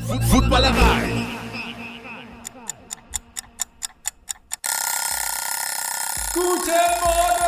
[0.00, 1.26] Footballerei.
[6.32, 7.46] Guten Morgen,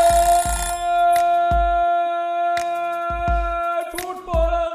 [3.90, 4.66] Footballerei.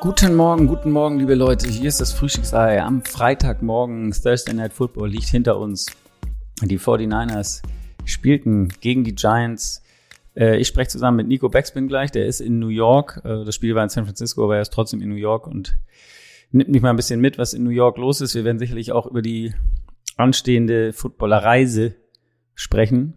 [0.00, 1.68] Guten Morgen, guten Morgen, liebe Leute.
[1.68, 2.82] Hier ist das Frühstücksei.
[2.82, 5.86] Am Freitagmorgen, Thursday Night Football liegt hinter uns.
[6.62, 7.62] Die 49ers
[8.04, 9.82] spielten gegen die Giants.
[10.36, 13.22] Äh, ich spreche zusammen mit Nico Backspin gleich, der ist in New York.
[13.24, 15.78] Äh, das Spiel war in San Francisco, aber er ist trotzdem in New York und
[16.50, 18.34] nimmt mich mal ein bisschen mit, was in New York los ist.
[18.34, 19.54] Wir werden sicherlich auch über die
[20.16, 21.94] anstehende Footballerreise
[22.54, 23.14] sprechen.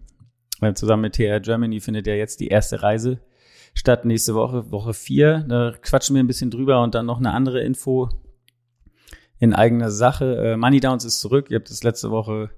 [0.59, 3.21] Weil zusammen mit TR Germany findet ja jetzt die erste Reise
[3.73, 5.45] statt nächste Woche, Woche vier.
[5.47, 8.09] Da quatschen wir ein bisschen drüber und dann noch eine andere Info
[9.39, 10.35] in eigener Sache.
[10.35, 11.49] Äh, Money Downs ist zurück.
[11.49, 12.49] Ihr habt das letzte Woche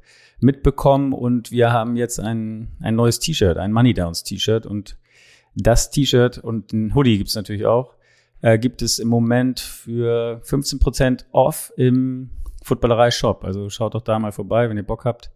[0.41, 4.98] mitbekommen und wir haben jetzt ein, ein neues T-Shirt, ein Money Downs T-Shirt und
[5.55, 7.95] das T-Shirt und ein Hoodie gibt's natürlich auch,
[8.41, 12.31] äh, gibt es im Moment für 15% off im
[12.64, 13.44] Footballerei Shop.
[13.44, 15.31] Also schaut doch da mal vorbei, wenn ihr Bock habt.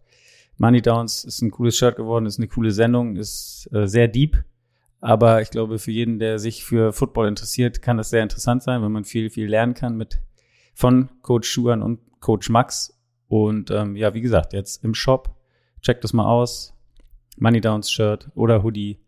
[0.58, 4.42] Money Downs ist ein cooles Shirt geworden, ist eine coole Sendung, ist äh, sehr deep.
[5.00, 8.80] Aber ich glaube, für jeden, der sich für Football interessiert, kann das sehr interessant sein,
[8.82, 10.20] weil man viel, viel lernen kann mit
[10.74, 12.95] von Coach Schuhan und Coach Max.
[13.28, 15.34] Und ähm, ja, wie gesagt, jetzt im Shop.
[15.82, 16.74] Checkt das mal aus.
[17.36, 18.98] Money Downs Shirt oder Hoodie.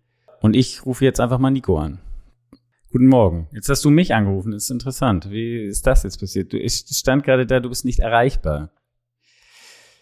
[0.41, 2.01] Und ich rufe jetzt einfach mal Nico an.
[2.91, 3.49] Guten Morgen.
[3.53, 4.53] Jetzt hast du mich angerufen.
[4.53, 5.31] Das ist interessant.
[5.31, 6.53] Wie ist das jetzt passiert?
[6.53, 8.71] Du, ich stand gerade da, du bist nicht erreichbar.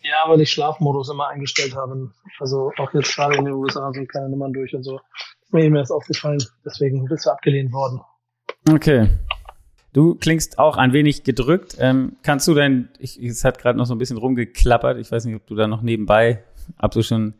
[0.02, 2.12] Ja, weil ich Schlafmodus immer eingestellt habe.
[2.38, 5.00] Also auch jetzt gerade in den USA sind keine Nummern durch und so.
[5.42, 6.42] Ist mir eben erst aufgefallen.
[6.64, 8.00] Deswegen bist du abgelehnt worden.
[8.70, 9.08] Okay.
[9.96, 11.78] Du klingst auch ein wenig gedrückt.
[11.80, 14.98] Ähm, kannst du denn, ich, es hat gerade noch so ein bisschen rumgeklappert.
[14.98, 16.44] Ich weiß nicht, ob du da noch nebenbei,
[16.78, 17.32] ob du schon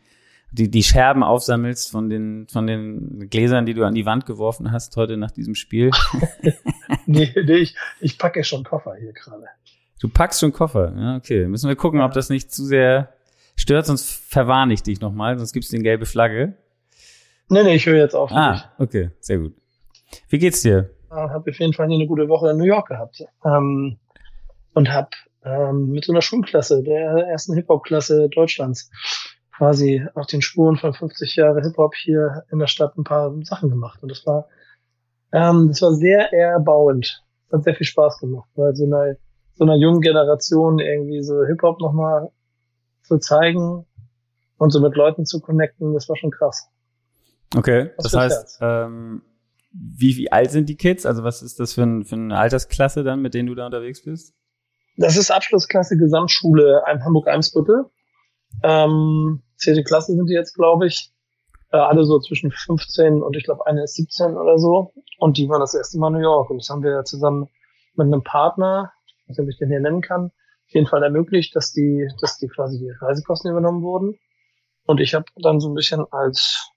[0.53, 4.73] die, die Scherben aufsammelst von den, von den Gläsern, die du an die Wand geworfen
[4.73, 5.91] hast heute nach diesem Spiel.
[7.07, 9.45] nee, nee, ich, ich packe schon Koffer hier gerade.
[10.01, 10.95] Du packst schon Koffer.
[10.97, 11.48] Ja, okay.
[11.48, 13.13] Müssen wir gucken, ob das nicht zu sehr
[13.55, 16.55] stört, sonst verwarne ich dich nochmal, sonst gibt's den gelbe Flagge.
[17.51, 18.33] Nee, nee, ich höre jetzt auf.
[18.33, 19.55] Ah, okay, sehr gut.
[20.30, 20.95] Wie geht's dir?
[21.11, 23.24] Habe auf jeden Fall eine gute Woche in New York gehabt.
[23.44, 23.98] Ähm,
[24.74, 25.11] und habe
[25.44, 28.90] ähm, mit so einer Schulklasse, der ersten Hip-Hop-Klasse Deutschlands,
[29.56, 33.70] quasi auf den Spuren von 50 Jahre Hip-Hop hier in der Stadt ein paar Sachen
[33.70, 34.02] gemacht.
[34.02, 34.48] Und das war,
[35.33, 37.23] ähm, das war sehr erbauend.
[37.48, 39.17] Das hat sehr viel Spaß gemacht, weil so eine,
[39.55, 42.30] so einer jungen Generation irgendwie so Hip-Hop nochmal
[43.02, 43.86] zu zeigen
[44.58, 46.68] und so mit Leuten zu connecten, das war schon krass.
[47.56, 49.23] Okay, das, das heißt, ähm,
[49.79, 51.07] wie, wie alt sind die Kids?
[51.07, 54.03] Also was ist das für, ein, für eine Altersklasse dann, mit denen du da unterwegs
[54.03, 54.35] bist?
[54.97, 57.85] Das ist Abschlussklasse Gesamtschule Hamburg-Eimsbüttel.
[58.63, 61.13] Ähm, zehnte Klasse sind die jetzt, glaube ich.
[61.73, 64.92] Äh, alle so zwischen 15 und ich glaube eine ist 17 oder so.
[65.19, 66.48] Und die waren das erste Mal in New York.
[66.51, 67.48] Und das haben wir zusammen
[67.95, 68.92] mit einem Partner,
[69.29, 72.48] ich ob ich den hier nennen kann, auf jeden Fall ermöglicht, dass die, dass die
[72.48, 74.19] quasi die Reisekosten übernommen wurden.
[74.86, 76.70] Und ich habe dann so ein bisschen als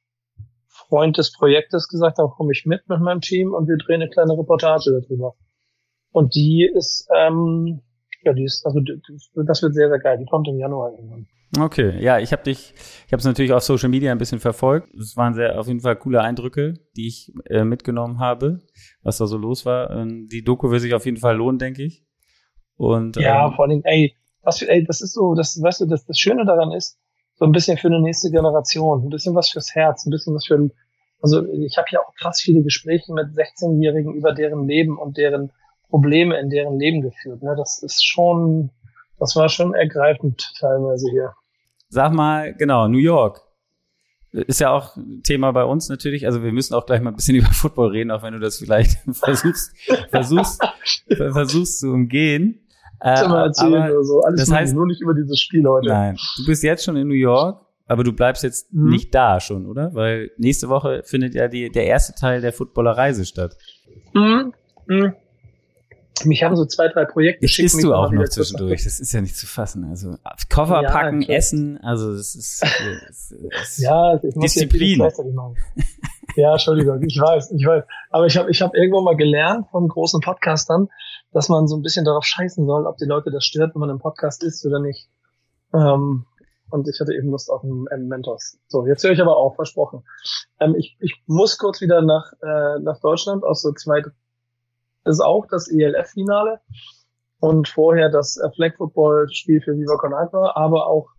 [0.90, 4.10] Freund des Projektes gesagt, dann komme ich mit mit meinem Team und wir drehen eine
[4.10, 5.36] kleine Reportage darüber.
[6.12, 7.82] Und die ist, ähm,
[8.24, 10.18] ja, die ist, also das wird sehr, sehr geil.
[10.18, 11.28] Die kommt im Januar irgendwann.
[11.58, 12.74] Okay, ja, ich habe dich,
[13.08, 14.94] ich habe es natürlich auf Social Media ein bisschen verfolgt.
[14.94, 18.60] Es waren sehr auf jeden Fall coole Eindrücke, die ich äh, mitgenommen habe,
[19.02, 19.90] was da so los war.
[19.90, 22.06] Ähm, die Doku wird sich auf jeden Fall lohnen, denke ich.
[22.76, 26.06] Und ja, ähm, vor allem, ey, was, ey, das ist so, das, weißt du, das,
[26.06, 27.00] das Schöne daran ist,
[27.40, 30.46] so ein bisschen für eine nächste Generation, ein bisschen was fürs Herz, ein bisschen was
[30.46, 30.72] für ein,
[31.22, 35.52] also ich habe ja auch krass viele Gespräche mit 16-Jährigen über deren Leben und deren
[35.90, 37.42] Probleme in deren Leben geführt.
[37.42, 37.56] Ne?
[37.58, 38.72] Das ist schon,
[39.18, 41.34] das war schon ergreifend teilweise hier.
[41.88, 43.42] Sag mal, genau, New York.
[44.32, 46.28] Ist ja auch Thema bei uns natürlich.
[46.28, 48.58] Also wir müssen auch gleich mal ein bisschen über Football reden, auch wenn du das
[48.58, 49.76] vielleicht versuchst,
[50.10, 50.62] versuchst,
[51.08, 52.66] versuchst zu umgehen.
[53.02, 54.22] Äh, erzählen oder so.
[54.22, 55.90] Alles das heißt, nur nicht über dieses Spiel heute.
[55.90, 58.90] Nein, du bist jetzt schon in New York, aber du bleibst jetzt mhm.
[58.90, 59.94] nicht da schon, oder?
[59.94, 63.56] Weil nächste Woche findet ja die, der erste Teil der Footballer-Reise statt.
[64.14, 64.54] Mhm.
[64.88, 65.14] Mhm.
[66.26, 67.68] Mich haben so zwei, drei Projekte geschickt.
[67.68, 69.86] Isst du auch noch zwischendurch, das ist ja nicht zu fassen.
[69.86, 70.18] Also
[70.50, 71.38] Koffer ja, packen, klar.
[71.38, 75.08] essen, also das ist, das ist ja, ich Disziplin.
[76.36, 77.84] ja, Entschuldigung, ich weiß, ich weiß.
[78.10, 80.90] Aber ich habe ich hab irgendwo mal gelernt von großen Podcastern,
[81.32, 83.90] dass man so ein bisschen darauf scheißen soll, ob die Leute das stört, wenn man
[83.90, 85.10] im Podcast ist oder nicht.
[85.74, 86.26] Ähm,
[86.72, 88.58] und ich hatte eben Lust auf einen, einen Mentos.
[88.68, 90.04] So, jetzt höre ich aber auf, versprochen.
[90.60, 95.22] Ähm, ich, ich muss kurz wieder nach, äh, nach Deutschland aus so zwei, das ist
[95.22, 96.60] auch das ELF-Finale
[97.40, 101.10] und vorher das äh, Flag Football-Spiel für Viva Con Agua, aber auch,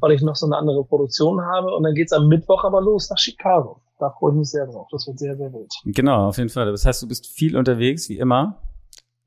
[0.00, 1.74] weil ich noch so eine andere Produktion habe.
[1.74, 3.80] Und dann geht's am Mittwoch aber los nach Chicago.
[3.98, 4.88] da freue ich mich sehr drauf.
[4.90, 5.72] Das wird sehr, sehr wild.
[5.84, 6.70] Genau, auf jeden Fall.
[6.70, 8.60] Das heißt, du bist viel unterwegs, wie immer.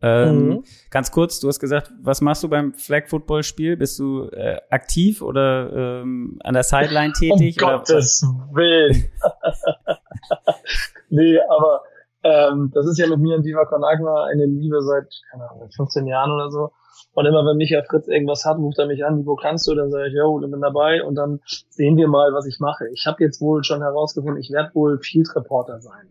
[0.01, 0.63] Ähm, Mhm.
[0.91, 3.77] Ganz kurz, du hast gesagt, was machst du beim Flag Football Spiel?
[3.77, 7.61] Bist du äh, aktiv oder ähm, an der Sideline tätig?
[7.61, 8.21] um Gottes
[8.51, 9.05] Willen.
[11.09, 11.83] nee, aber
[12.23, 15.69] ähm, das ist ja mit mir und Viva Con Agua eine Liebe seit, keine Ahnung,
[15.75, 16.71] 15 Jahren oder so.
[17.13, 19.75] Und immer wenn Micha Fritz irgendwas hat, ruft er mich an, wo kannst du?
[19.75, 21.39] Dann sage ich, jo, ich bin dabei und dann
[21.69, 22.85] sehen wir mal, was ich mache.
[22.93, 26.09] Ich habe jetzt wohl schon herausgefunden, ich werde wohl Field Reporter sein.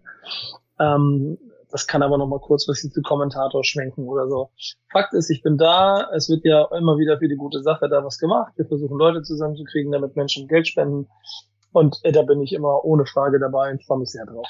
[0.79, 1.39] Ähm,
[1.75, 4.51] das kann aber noch mal kurzfristig zu Kommentator schwenken oder so.
[4.93, 6.09] Fakt ist, ich bin da.
[6.15, 8.53] Es wird ja immer wieder für die gute Sache da was gemacht.
[8.55, 11.09] Wir versuchen Leute zusammenzukriegen, damit Menschen Geld spenden.
[11.73, 14.47] Und äh, da bin ich immer ohne Frage dabei und freue mich sehr drauf.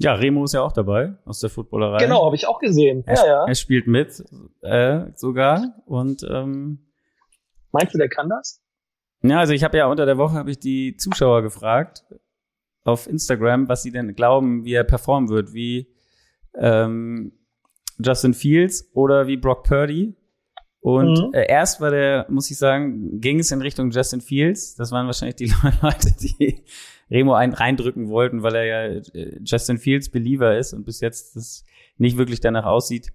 [0.00, 1.98] Ja, Remo ist ja auch dabei aus der Footballerei.
[1.98, 3.04] Genau, habe ich auch gesehen.
[3.06, 3.44] Er, Ja, ja.
[3.46, 4.24] er spielt mit
[4.62, 6.90] äh, sogar und ähm,
[7.70, 8.60] Meinst du, der kann das?
[9.22, 12.04] ja, also ich habe ja unter der Woche habe ich die Zuschauer gefragt
[12.82, 15.94] auf Instagram, was sie denn glauben, wie er performen wird, wie
[16.58, 17.32] ähm,
[17.98, 20.14] Justin Fields oder wie Brock Purdy.
[20.80, 21.34] Und Mhm.
[21.34, 24.76] äh, erst war der, muss ich sagen, ging es in Richtung Justin Fields.
[24.76, 25.46] Das waren wahrscheinlich die
[25.82, 26.62] Leute, die
[27.10, 28.82] Remo einen reindrücken wollten, weil er ja
[29.14, 31.64] äh, Justin Fields Believer ist und bis jetzt das
[31.98, 33.12] nicht wirklich danach aussieht,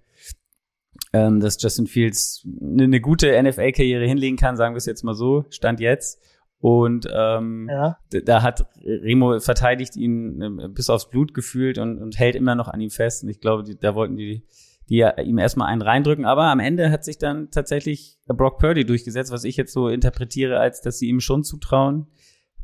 [1.12, 5.14] ähm, dass Justin Fields eine, eine gute NFL-Karriere hinlegen kann, sagen wir es jetzt mal
[5.14, 6.20] so, stand jetzt.
[6.62, 7.98] Und ähm, Ja.
[8.24, 12.68] da hat Remo verteidigt ihn ähm, bis aufs Blut gefühlt und, und hält immer noch
[12.68, 13.24] an ihm fest.
[13.24, 14.44] Und ich glaube, die, da wollten die,
[14.88, 16.24] die ja ihm erstmal einen reindrücken.
[16.24, 20.60] Aber am Ende hat sich dann tatsächlich Brock Purdy durchgesetzt, was ich jetzt so interpretiere,
[20.60, 22.06] als dass sie ihm schon zutrauen,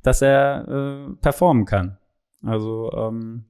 [0.05, 1.99] dass er äh, performen kann.
[2.45, 3.47] Also ähm,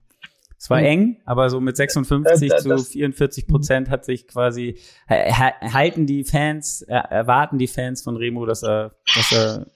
[0.59, 0.85] es war Mhm.
[0.87, 4.79] eng, aber so mit 56 Äh, äh, zu das- 44 Prozent hat sich quasi
[5.11, 9.67] ha- ha- halten die Fans, äh, erwarten die Fans von Remo, dass er, dass er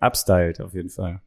[0.00, 1.20] upstylt auf jeden Fall.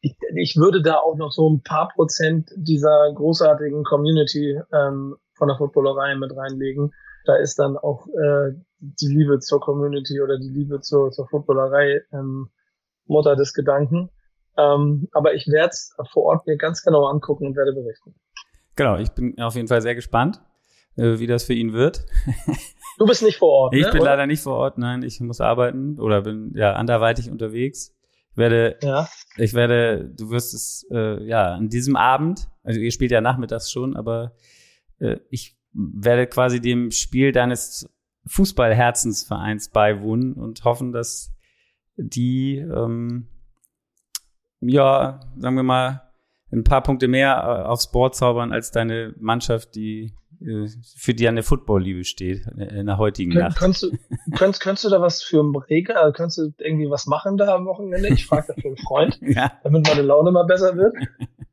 [0.00, 5.48] Ich, ich würde da auch noch so ein paar Prozent dieser großartigen Community ähm, von
[5.48, 6.92] der Footballerei mit reinlegen.
[7.24, 12.02] Da ist dann auch äh, die Liebe zur Community oder die Liebe zur, zur Footballerei
[12.12, 12.50] ähm,
[13.06, 14.10] Mutter des Gedanken.
[14.56, 18.14] Ähm, aber ich werde es vor Ort mir ganz genau angucken und werde berichten.
[18.76, 20.40] Genau, ich bin auf jeden Fall sehr gespannt,
[20.96, 22.04] äh, wie das für ihn wird.
[22.98, 23.74] Du bist nicht vor Ort.
[23.74, 24.10] Ich ne, bin oder?
[24.10, 27.94] leider nicht vor Ort, nein, ich muss arbeiten oder bin ja anderweitig unterwegs.
[28.32, 29.08] Ich werde, Ja.
[29.36, 33.70] ich werde, du wirst es äh, ja an diesem Abend, also ihr spielt ja nachmittags
[33.70, 34.32] schon, aber
[34.98, 37.88] äh, ich werde quasi dem Spiel deines
[38.26, 41.32] Fußballherzensvereins beiwohnen und hoffen, dass
[41.96, 43.28] die ähm,
[44.60, 46.02] ja, sagen wir mal,
[46.52, 50.14] ein paar Punkte mehr äh, aufs Board zaubern als deine Mannschaft, die
[50.96, 53.56] für die eine Football-Liebe steht äh, in der heutigen Kön Nacht.
[53.56, 53.90] kannst, du,
[54.36, 57.54] kannst, kannst du da was für einen Reger, also kannst du irgendwie was machen da
[57.54, 58.08] am Wochenende?
[58.08, 60.94] Ich frage dafür einen Freund, Ja, damit meine Laune mal besser wird.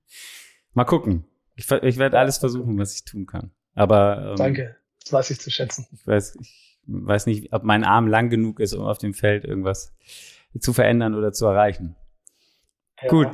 [0.74, 1.26] mal gucken.
[1.56, 3.52] Ich, ich werde alles versuchen, was ich tun kann.
[3.76, 5.88] Aber ähm, Danke, das weiß ich zu schätzen.
[5.92, 9.46] ich weiß, ich weiß nicht, ob mein Arm lang genug ist, um auf dem Feld
[9.46, 9.94] irgendwas
[10.60, 11.96] zu verändern oder zu erreichen.
[13.02, 13.10] Ja.
[13.10, 13.28] Gut.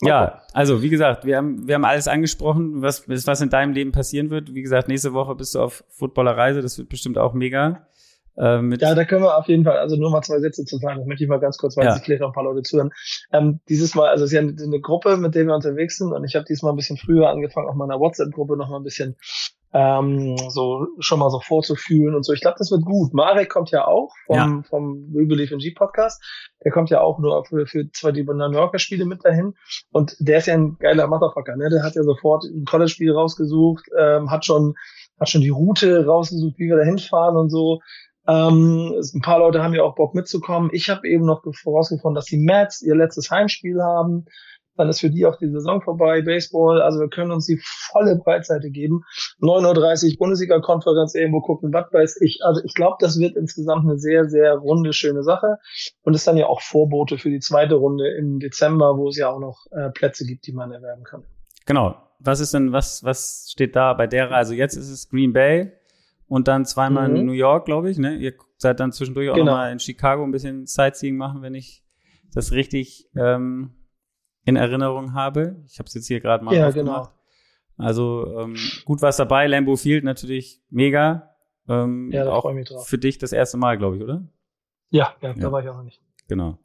[0.00, 3.92] Ja, also wie gesagt, wir haben, wir haben alles angesprochen, was, was in deinem Leben
[3.92, 4.54] passieren wird.
[4.54, 7.86] Wie gesagt, nächste Woche bist du auf Footballerreise, das wird bestimmt auch mega.
[8.36, 10.76] Äh, mit, Ja, da können wir auf jeden Fall, also nur mal zwei Sätze zu
[10.78, 11.94] sagen, das möchte ich mal ganz kurz, weil Ja.
[11.94, 12.90] sich vielleicht auch ein paar Leute zuhören.
[13.32, 16.12] Ähm, dieses Mal, also es ist ja eine, eine Gruppe, mit der wir unterwegs sind
[16.12, 19.16] und ich habe diesmal ein bisschen früher angefangen, auch meiner WhatsApp-Gruppe noch mal ein bisschen
[19.72, 22.32] ähm, so schon mal so vorzufühlen und so.
[22.32, 23.12] Ich glaube, das wird gut.
[23.12, 26.22] Marek kommt ja auch vom, vom We Believe in G Podcast.
[26.64, 29.54] Der kommt ja auch nur für, für zwei die New Yorker Spiele mit dahin.
[29.92, 31.68] Und der ist ja ein geiler Motherfucker, ne?
[31.68, 34.74] Der hat ja sofort ein College-Spiel rausgesucht, ähm, hat schon,
[35.20, 37.80] hat schon die Route rausgesucht, wie wir da hinfahren und so.
[38.26, 40.70] Ähm, ein paar Leute haben ja auch Bock mitzukommen.
[40.72, 44.26] Ich habe eben noch vorausgefunden, dass die Mets ihr letztes Heimspiel haben.
[44.78, 46.80] Dann ist für die auch die Saison vorbei, Baseball.
[46.80, 49.02] Also wir können uns die volle Breitseite geben.
[49.42, 52.40] 9.30 Uhr Bundesliga-Konferenz irgendwo gucken, was weiß ich.
[52.44, 55.58] Also ich glaube, das wird insgesamt eine sehr, sehr runde, schöne Sache.
[56.02, 59.28] Und ist dann ja auch Vorbote für die zweite Runde im Dezember, wo es ja
[59.28, 61.24] auch noch äh, Plätze gibt, die man erwerben kann.
[61.66, 61.96] Genau.
[62.20, 64.54] Was ist denn, was, was steht da bei der Reise?
[64.54, 65.72] Jetzt ist es Green Bay
[66.28, 67.16] und dann zweimal Mhm.
[67.16, 67.98] in New York, glaube ich.
[67.98, 68.14] Ne?
[68.16, 69.52] Ihr seid dann zwischendurch auch Genau.
[69.52, 71.84] nochmal in Chicago ein bisschen Sightseeing machen, wenn ich
[72.34, 73.70] das richtig ähm,
[74.48, 75.56] in Erinnerung habe.
[75.66, 77.12] Ich habe es jetzt hier gerade mal Ja, aufgemacht.
[77.76, 79.46] Also ähm, gut was dabei.
[79.46, 81.34] Lambeau Field natürlich mega.
[81.68, 82.88] Ähm, Ja, da auch mich drauf.
[82.88, 84.26] für dich das erste Mal, glaube ich, oder?
[84.90, 85.34] Ja, ja, Ja.
[85.34, 86.00] da war ich auch noch nicht.
[86.28, 86.58] Genau.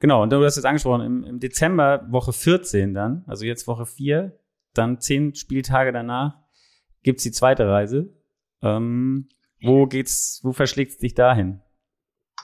[0.00, 3.86] Genau, und du hast jetzt angesprochen, im, im Dezember, Woche 14 dann, also jetzt Woche
[3.86, 4.38] 4,
[4.74, 6.36] dann zehn Spieltage danach,
[7.02, 8.12] gibt's die zweite Reise.
[8.62, 9.28] Ähm,
[9.62, 11.60] wo geht's, wo verschlägt's dich dahin?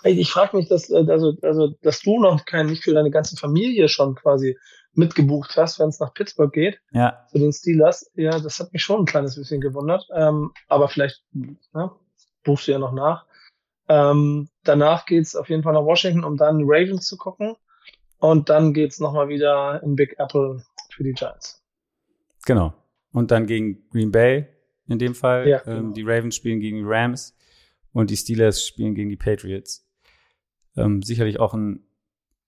[0.05, 3.37] Ich frage mich, dass, äh, also, also, dass du noch kein, nicht für deine ganze
[3.37, 4.57] Familie schon quasi
[4.97, 8.11] mitgebucht hast, wenn es nach Pittsburgh geht, Ja, zu den Steelers.
[8.15, 10.07] Ja, das hat mich schon ein kleines bisschen gewundert.
[10.15, 11.91] Ähm, aber vielleicht ne,
[12.45, 13.27] buchst du ja noch nach.
[13.89, 17.55] Ähm, danach geht's auf jeden Fall nach Washington, um dann Ravens zu gucken.
[18.19, 21.63] Und dann geht's nochmal wieder in Big Apple für die Giants.
[22.45, 22.75] genau.
[23.13, 24.47] Und dann gegen Green Bay
[24.89, 25.49] in dem Fall.
[25.49, 25.93] Ja, ähm, genau.
[25.95, 27.35] die Ravens spielen gegen die Rams
[27.93, 29.89] und die Steelers spielen gegen die Patriots.
[30.77, 31.87] Ähm, sicherlich auch ein,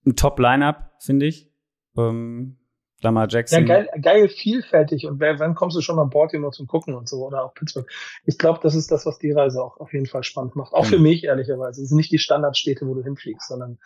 [0.05, 1.48] ein Top-Lineup, finde ich.
[1.97, 2.57] Ähm,
[3.01, 3.65] Lamar Ja, Jackson.
[3.65, 5.05] geil, geil vielfältig.
[5.05, 7.89] Und wer, wann kommst du schon nach Baltimore zum Gucken und so oder auch Pittsburgh?
[8.25, 10.73] Ich glaube, das ist das, was die Reise auch auf jeden Fall spannend macht.
[10.73, 11.03] Auch für Mhm.
[11.03, 11.81] mich, ehrlicherweise.
[11.81, 13.79] Es sind nicht die Standardstädte, wo du hinfliegst, sondern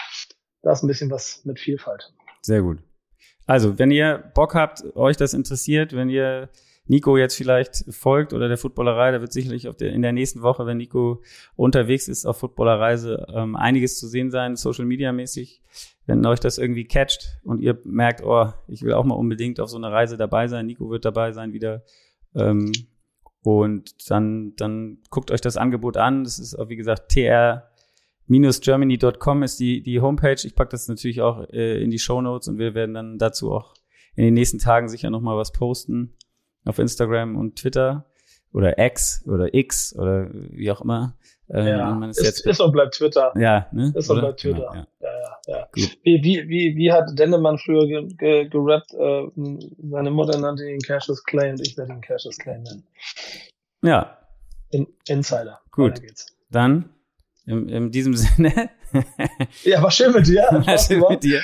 [0.64, 2.12] da ist ein bisschen was mit Vielfalt.
[2.42, 2.80] Sehr gut.
[3.46, 6.50] Also, wenn ihr Bock habt, euch das interessiert, wenn ihr
[6.86, 10.66] Nico jetzt vielleicht folgt oder der Footballerei, da wird sicherlich der, in der nächsten Woche,
[10.66, 11.22] wenn Nico
[11.56, 15.62] unterwegs ist auf Footballerreise, ähm, einiges zu sehen sein, Social Media mäßig.
[16.06, 19.70] Wenn euch das irgendwie catcht und ihr merkt, oh, ich will auch mal unbedingt auf
[19.70, 21.84] so einer Reise dabei sein, Nico wird dabei sein wieder.
[22.36, 22.74] Ähm,
[23.42, 26.26] und dann, dann guckt euch das Angebot an.
[26.26, 27.64] Das ist, auch, wie gesagt, tr
[28.28, 30.42] germany.com ist die, die Homepage.
[30.44, 33.54] Ich packe das natürlich auch äh, in die Show Notes und wir werden dann dazu
[33.54, 33.74] auch
[34.16, 36.14] in den nächsten Tagen sicher noch mal was posten
[36.66, 38.06] auf Instagram und Twitter
[38.54, 41.18] oder X oder X oder wie auch immer.
[41.50, 43.34] Ähm, ja, ist jetzt, ist und bleibt Twitter.
[43.36, 43.92] ja, ne?
[43.96, 44.28] Ist und Oder?
[44.28, 44.70] bleibt Twitter.
[44.72, 44.88] Genau, ja.
[45.02, 45.68] Ja, ja, ja.
[45.74, 45.98] Gut.
[46.04, 48.94] Wie, wie, wie, wie hat Dennemann früher ge, ge, gerappt?
[48.94, 49.28] Äh,
[49.92, 52.88] seine Mutter nannte ihn Cassius Clay und ich werde ihn Cassius Clay nennen.
[53.84, 54.18] ja,
[54.72, 55.60] In, Insider.
[55.72, 56.02] Gut.
[56.50, 56.90] Dann
[57.46, 58.70] in, in diesem Sinne.
[59.64, 60.44] Ja, war schön mit dir.
[60.62, 61.12] Spaß schön gemacht.
[61.12, 61.42] mit dir.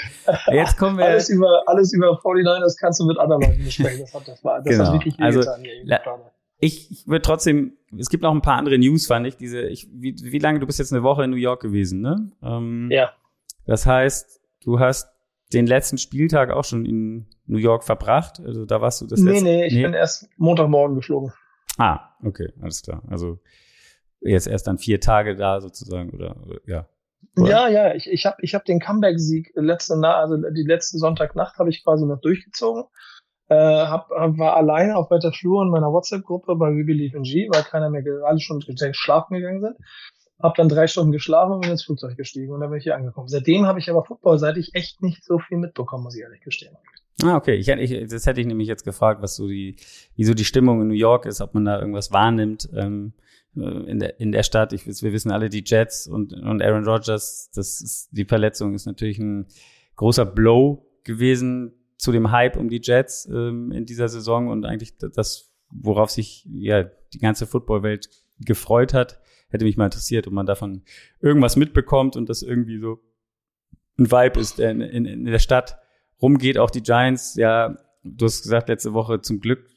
[0.51, 1.05] Jetzt kommen wir.
[1.05, 4.01] Alles über, alles über 49ers kannst du mit anderen Leuten besprechen.
[4.01, 4.85] Das hat, das war, das Genau.
[4.85, 6.31] hat wirklich Also, wehgetan hier.
[6.59, 9.35] ich, ich würde trotzdem, es gibt noch ein paar andere News, fand ich.
[9.37, 12.31] Diese, ich, wie, wie lange, du bist jetzt eine Woche in New York gewesen, ne?
[12.43, 13.11] Ähm, Ja.
[13.65, 15.09] Das heißt, du hast
[15.53, 18.39] den letzten Spieltag auch schon in New York verbracht.
[18.45, 19.43] Also da warst du das Nee, letzte.
[19.45, 21.33] nee, ich bin erst Montagmorgen geflogen.
[21.77, 23.01] Ah, okay, alles klar.
[23.07, 23.39] Also
[24.21, 26.35] jetzt erst dann vier Tage da sozusagen oder,
[26.65, 26.88] ja.
[27.38, 27.49] Oder?
[27.49, 31.57] Ja, ja, ich, ich habe ich hab den Comeback-Sieg letzte Na also die letzte Sonntagnacht
[31.57, 32.83] habe ich quasi noch durchgezogen.
[33.49, 37.47] Äh, hab, war alleine auf weiter Flur in meiner WhatsApp-Gruppe bei We Believe in G,
[37.51, 38.61] weil keiner mehr, ge- alle schon
[38.91, 39.75] schlafen gegangen sind.
[40.39, 42.95] Hab dann drei Stunden geschlafen und bin ins Flugzeug gestiegen und dann bin ich hier
[42.95, 43.27] angekommen.
[43.27, 46.75] Seitdem habe ich aber footballseitig echt nicht so viel mitbekommen, muss ich ehrlich gestehen.
[47.23, 47.55] Ah, okay.
[47.55, 49.75] Ich, hätte- ich, das hätte ich nämlich jetzt gefragt, was so die,
[50.15, 53.28] wie so die Stimmung in New York ist, ob man da irgendwas wahrnimmt ähm, äh,
[53.61, 54.73] in, der, in der Stadt.
[54.73, 58.85] Ich, wir wissen alle, die Jets und, und Aaron Rodgers, das ist, die Verletzung ist
[58.85, 59.47] natürlich ein
[59.95, 64.97] großer Blow gewesen zu dem Hype um die Jets ähm, in dieser Saison und eigentlich
[64.97, 69.19] das, worauf sich ja die ganze Footballwelt gefreut hat.
[69.49, 70.83] Hätte mich mal interessiert, ob man davon
[71.19, 72.99] irgendwas mitbekommt und das irgendwie so
[73.97, 75.77] ein Vibe ist, der in, in, in der Stadt
[76.21, 76.57] rumgeht.
[76.57, 79.67] Auch die Giants, ja, du hast gesagt, letzte Woche zum Glück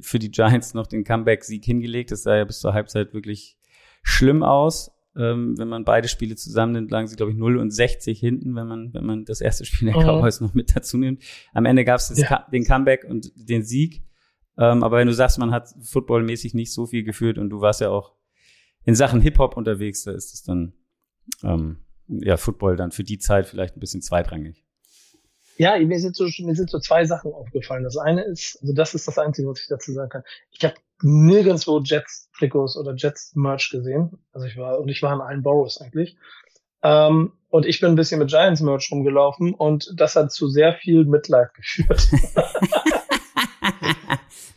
[0.00, 2.10] für die Giants noch den Comeback-Sieg hingelegt.
[2.10, 3.56] Das sah ja bis zur Halbzeit wirklich
[4.02, 4.90] schlimm aus.
[5.16, 8.66] Ähm, wenn man beide Spiele zusammennimmt, lagen sie, glaube ich, 0 und 60 hinten, wenn
[8.68, 10.02] man, wenn man das erste Spiel der Mhm.
[10.06, 11.22] Cowboys noch mit dazu nimmt.
[11.52, 12.46] Am Ende gab es Ja.
[12.52, 14.02] den Comeback und den Sieg.
[14.56, 17.80] Ähm, aber wenn du sagst, man hat footballmäßig nicht so viel geführt und du warst
[17.80, 18.14] ja auch
[18.84, 20.74] in Sachen Hip-Hop unterwegs, da ist es dann,
[21.42, 24.64] ähm, ja, Football dann für die Zeit vielleicht ein bisschen zweitrangig.
[25.56, 27.84] Ja, mir sind, so, mir sind so zwei Sachen aufgefallen.
[27.84, 30.22] Das eine ist, also das ist das Einzige, was ich dazu sagen kann.
[30.50, 34.18] Ich habe nirgendwo Jets-Trikots oder Jets-Merch gesehen.
[34.32, 36.16] Also ich war, und ich war in allen Boroughs eigentlich.
[36.82, 41.04] Ähm, und ich bin ein bisschen mit Giants-Merch rumgelaufen und das hat zu sehr viel
[41.04, 42.08] Mitleid geführt.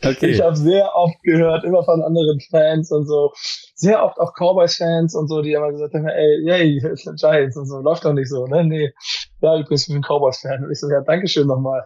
[0.04, 0.26] Okay.
[0.26, 3.32] Ich habe sehr oft gehört, immer von anderen Fans und so,
[3.74, 6.80] sehr oft auch Cowboys-Fans und so, die immer gesagt haben, ey, yay,
[7.16, 8.64] Giants und so, läuft doch nicht so, ne?
[8.64, 8.92] Nee.
[9.44, 10.64] Ja, übrigens, ich bin ein Cowboys-Fan.
[10.64, 11.84] Und ich so, ja, Dankeschön nochmal.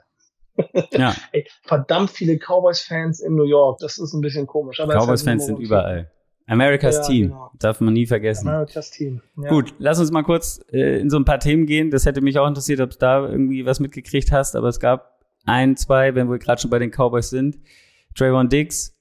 [0.93, 3.79] ja, Ey, verdammt viele Cowboys-Fans in New York.
[3.81, 4.79] Das ist ein bisschen komisch.
[4.79, 6.11] Halt Cowboys-Fans sind überall.
[6.47, 7.29] America's Ja, Team.
[7.29, 7.51] genau.
[7.59, 8.49] Darf man nie vergessen.
[8.49, 9.21] America's Team.
[9.37, 9.49] Ja.
[9.51, 11.91] Gut, lass uns mal kurz äh, in so ein paar Themen gehen.
[11.91, 14.57] Das hätte mich auch interessiert, ob du da irgendwie was mitgekriegt hast.
[14.57, 17.59] Aber es gab ein, zwei, wenn wir gerade schon bei den Cowboys sind.
[18.17, 18.95] Trayvon Diggs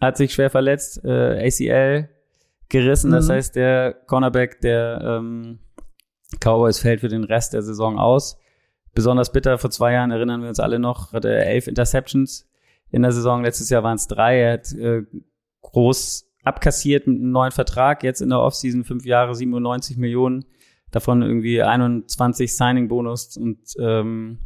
[0.00, 2.08] hat sich schwer verletzt, äh, ACL
[2.68, 3.10] gerissen.
[3.10, 3.32] Das Mhm.
[3.32, 5.58] heißt, der Cornerback der ähm,
[6.40, 8.38] Cowboys fällt für den Rest der Saison aus.
[8.94, 12.48] Besonders bitter, vor zwei Jahren erinnern wir uns alle noch, hatte er elf Interceptions
[12.90, 13.42] in der Saison.
[13.42, 14.40] Letztes Jahr waren es drei.
[14.40, 15.02] Er hat äh,
[15.62, 18.02] groß abkassiert mit einem neuen Vertrag.
[18.02, 20.44] Jetzt in der Offseason fünf Jahre 97 Millionen.
[20.90, 24.38] Davon irgendwie 21 Signing-Bonus und ähm,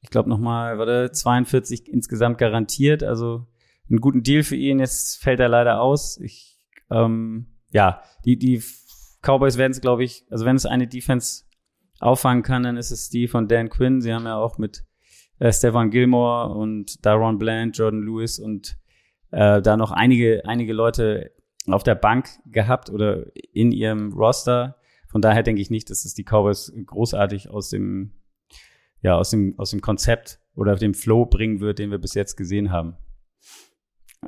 [0.00, 3.02] ich glaube nochmal, warte, 42 insgesamt garantiert.
[3.02, 3.46] Also
[3.90, 4.78] einen guten Deal für ihn.
[4.78, 6.18] Jetzt fällt er leider aus.
[6.20, 6.58] Ich,
[6.90, 8.62] ähm, ja, die, die
[9.24, 11.44] Cowboys werden es, glaube ich, also wenn es eine Defense
[12.00, 14.00] auffangen kann, dann ist es die von Dan Quinn.
[14.00, 14.84] Sie haben ja auch mit
[15.38, 18.76] äh, Stefan Gilmore und Daron Bland, Jordan Lewis und
[19.30, 21.32] äh, da noch einige, einige Leute
[21.66, 24.76] auf der Bank gehabt oder in ihrem Roster.
[25.08, 28.12] Von daher denke ich nicht, dass es die Cowboys großartig aus dem,
[29.00, 32.36] ja, aus dem, aus dem Konzept oder dem Flow bringen wird, den wir bis jetzt
[32.36, 32.96] gesehen haben.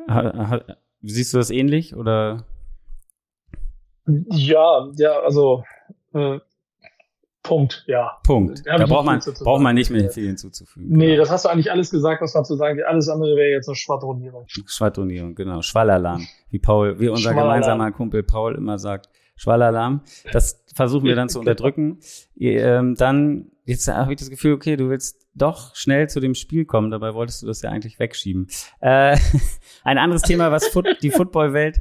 [0.08, 2.46] Ha, ha, siehst du das ähnlich oder?
[4.06, 5.64] Ja, ja, also
[6.14, 6.38] äh,
[7.46, 8.18] Punkt, ja.
[8.24, 8.62] Punkt.
[8.66, 10.88] Da, da braucht man, braucht man nicht mehr viel hinzuzufügen.
[10.90, 11.20] Nee, genau.
[11.20, 13.76] das hast du eigentlich alles gesagt, was man zu sagen Alles andere wäre jetzt eine
[13.76, 14.46] Schwadronierung.
[14.48, 15.62] Schwadronierung, genau.
[15.62, 16.26] Schwallalarm.
[16.50, 19.08] Wie Paul, wie unser gemeinsamer Kumpel Paul immer sagt.
[19.36, 20.00] Schwallalarm.
[20.32, 22.00] Das versuchen wir dann zu unterdrücken.
[22.38, 26.64] Ähm, dann, jetzt habe ich das Gefühl, okay, du willst doch schnell zu dem Spiel
[26.64, 26.90] kommen.
[26.90, 28.48] Dabei wolltest du das ja eigentlich wegschieben.
[28.80, 29.16] Äh,
[29.84, 30.68] ein anderes Thema, was
[31.02, 31.80] die Footballwelt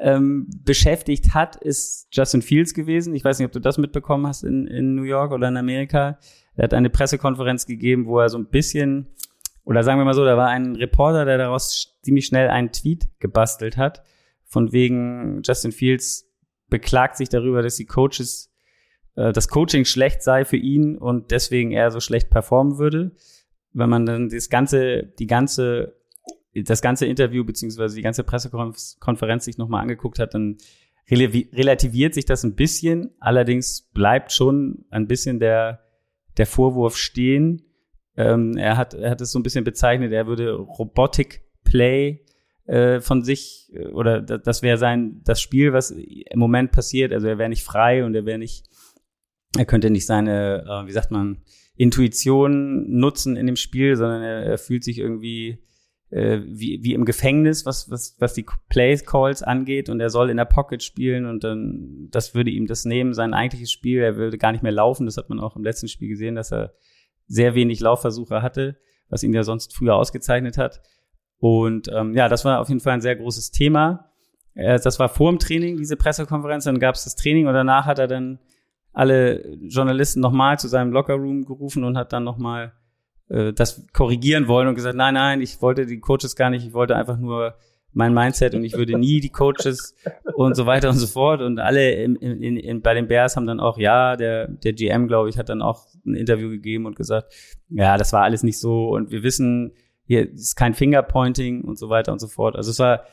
[0.00, 3.14] ähm, beschäftigt hat, ist Justin Fields gewesen.
[3.14, 6.18] Ich weiß nicht, ob du das mitbekommen hast in, in New York oder in Amerika.
[6.54, 9.08] Er hat eine Pressekonferenz gegeben, wo er so ein bisschen,
[9.64, 13.08] oder sagen wir mal so, da war ein Reporter, der daraus ziemlich schnell einen Tweet
[13.20, 14.02] gebastelt hat,
[14.44, 16.30] von wegen Justin Fields
[16.68, 18.52] beklagt sich darüber, dass die Coaches,
[19.16, 23.12] äh, das Coaching schlecht sei für ihn und deswegen er so schlecht performen würde.
[23.72, 25.95] Wenn man dann das ganze, die ganze
[26.64, 30.58] das ganze Interview beziehungsweise die ganze Pressekonferenz sich nochmal angeguckt hat, dann
[31.10, 33.10] relativiert sich das ein bisschen.
[33.20, 35.80] Allerdings bleibt schon ein bisschen der,
[36.36, 37.62] der Vorwurf stehen.
[38.16, 42.24] Ähm, er, hat, er hat es so ein bisschen bezeichnet, er würde Robotic Play
[42.64, 47.12] äh, von sich äh, oder das wäre sein das Spiel, was im Moment passiert.
[47.12, 48.64] Also er wäre nicht frei und er wäre nicht,
[49.56, 51.42] er könnte nicht seine, äh, wie sagt man,
[51.76, 55.58] Intuition nutzen in dem Spiel, sondern er, er fühlt sich irgendwie
[56.10, 60.30] äh, wie, wie im Gefängnis, was, was, was die Play Calls angeht und er soll
[60.30, 64.16] in der Pocket spielen und dann, das würde ihm das nehmen, sein eigentliches Spiel, er
[64.16, 66.74] würde gar nicht mehr laufen, das hat man auch im letzten Spiel gesehen, dass er
[67.26, 68.76] sehr wenig Laufversuche hatte,
[69.08, 70.80] was ihn ja sonst früher ausgezeichnet hat.
[71.38, 74.10] Und ähm, ja, das war auf jeden Fall ein sehr großes Thema.
[74.54, 77.86] Äh, das war vor dem Training, diese Pressekonferenz, dann gab es das Training und danach
[77.86, 78.38] hat er dann
[78.92, 82.72] alle Journalisten nochmal zu seinem Lockerroom gerufen und hat dann nochmal
[83.28, 86.72] äh, das korrigieren wollen und gesagt, nein, nein, ich wollte die Coaches gar nicht, ich
[86.72, 87.54] wollte einfach nur
[87.92, 89.94] mein Mindset und ich würde nie die Coaches
[90.34, 91.40] und so weiter und so fort.
[91.40, 95.08] Und alle in, in, in, bei den Bears haben dann auch, ja, der, der GM,
[95.08, 97.32] glaube ich, hat dann auch ein Interview gegeben und gesagt,
[97.70, 99.72] ja, das war alles nicht so und wir wissen,
[100.04, 102.54] hier ist kein Fingerpointing und so weiter und so fort.
[102.54, 103.06] Also es war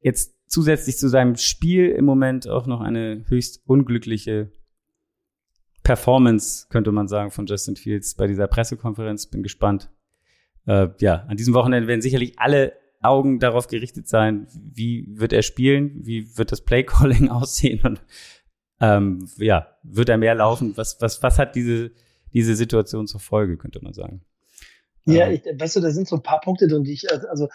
[0.00, 4.50] jetzt zusätzlich zu seinem Spiel im Moment auch noch eine höchst unglückliche
[5.84, 9.26] Performance, könnte man sagen, von Justin Fields bei dieser Pressekonferenz.
[9.26, 9.90] Bin gespannt.
[10.66, 15.42] Äh, ja, an diesem Wochenende werden sicherlich alle Augen darauf gerichtet sein, wie wird er
[15.42, 18.02] spielen, wie wird das Playcalling aussehen und
[18.80, 20.76] ähm, ja, wird er mehr laufen?
[20.76, 21.92] Was, was, was hat diese,
[22.32, 24.22] diese Situation zur Folge, könnte man sagen?
[25.04, 25.34] Ja, ähm.
[25.34, 27.48] ich, weißt du, da sind so ein paar Punkte drin, die ich, also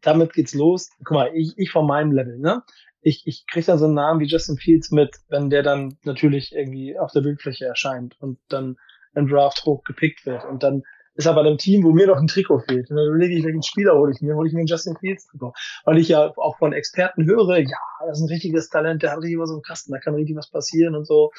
[0.00, 0.90] damit geht's los.
[0.98, 2.62] Guck mal, ich, ich von meinem Level, ne?
[3.02, 6.54] Ich, ich kriege dann so einen Namen wie Justin Fields mit, wenn der dann natürlich
[6.54, 8.76] irgendwie auf der Bildfläche erscheint und dann
[9.14, 10.44] im Draft hoch gepickt wird.
[10.44, 10.82] Und dann
[11.14, 12.88] ist er bei einem Team, wo mir noch ein Trikot fehlt.
[12.90, 15.26] Und dann überlege ich, welchen Spieler hole ich mir, hole ich mir einen Justin Fields
[15.26, 15.52] Trikot.
[15.84, 19.18] Weil ich ja auch von Experten höre, ja, das ist ein richtiges Talent, der hat
[19.18, 21.30] richtig was im Kasten, da kann richtig was passieren und so.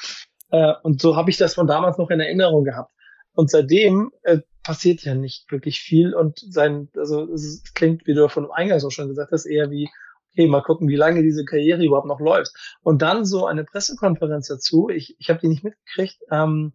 [0.50, 2.92] Äh, und so habe ich das von damals noch in Erinnerung gehabt.
[3.32, 8.28] Und seitdem äh, passiert ja nicht wirklich viel und sein, also es klingt, wie du
[8.28, 9.88] von Eingangs auch schon gesagt hast, eher wie
[10.34, 12.52] okay, mal gucken, wie lange diese Karriere überhaupt noch läuft.
[12.82, 16.72] Und dann so eine Pressekonferenz dazu, ich, ich habe die nicht mitgekriegt, ähm,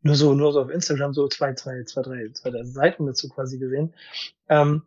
[0.00, 3.28] nur so, nur so auf Instagram so zwei, zwei, zwei, drei, zwei, drei Seiten dazu
[3.28, 3.94] quasi gesehen.
[4.48, 4.82] Ähm,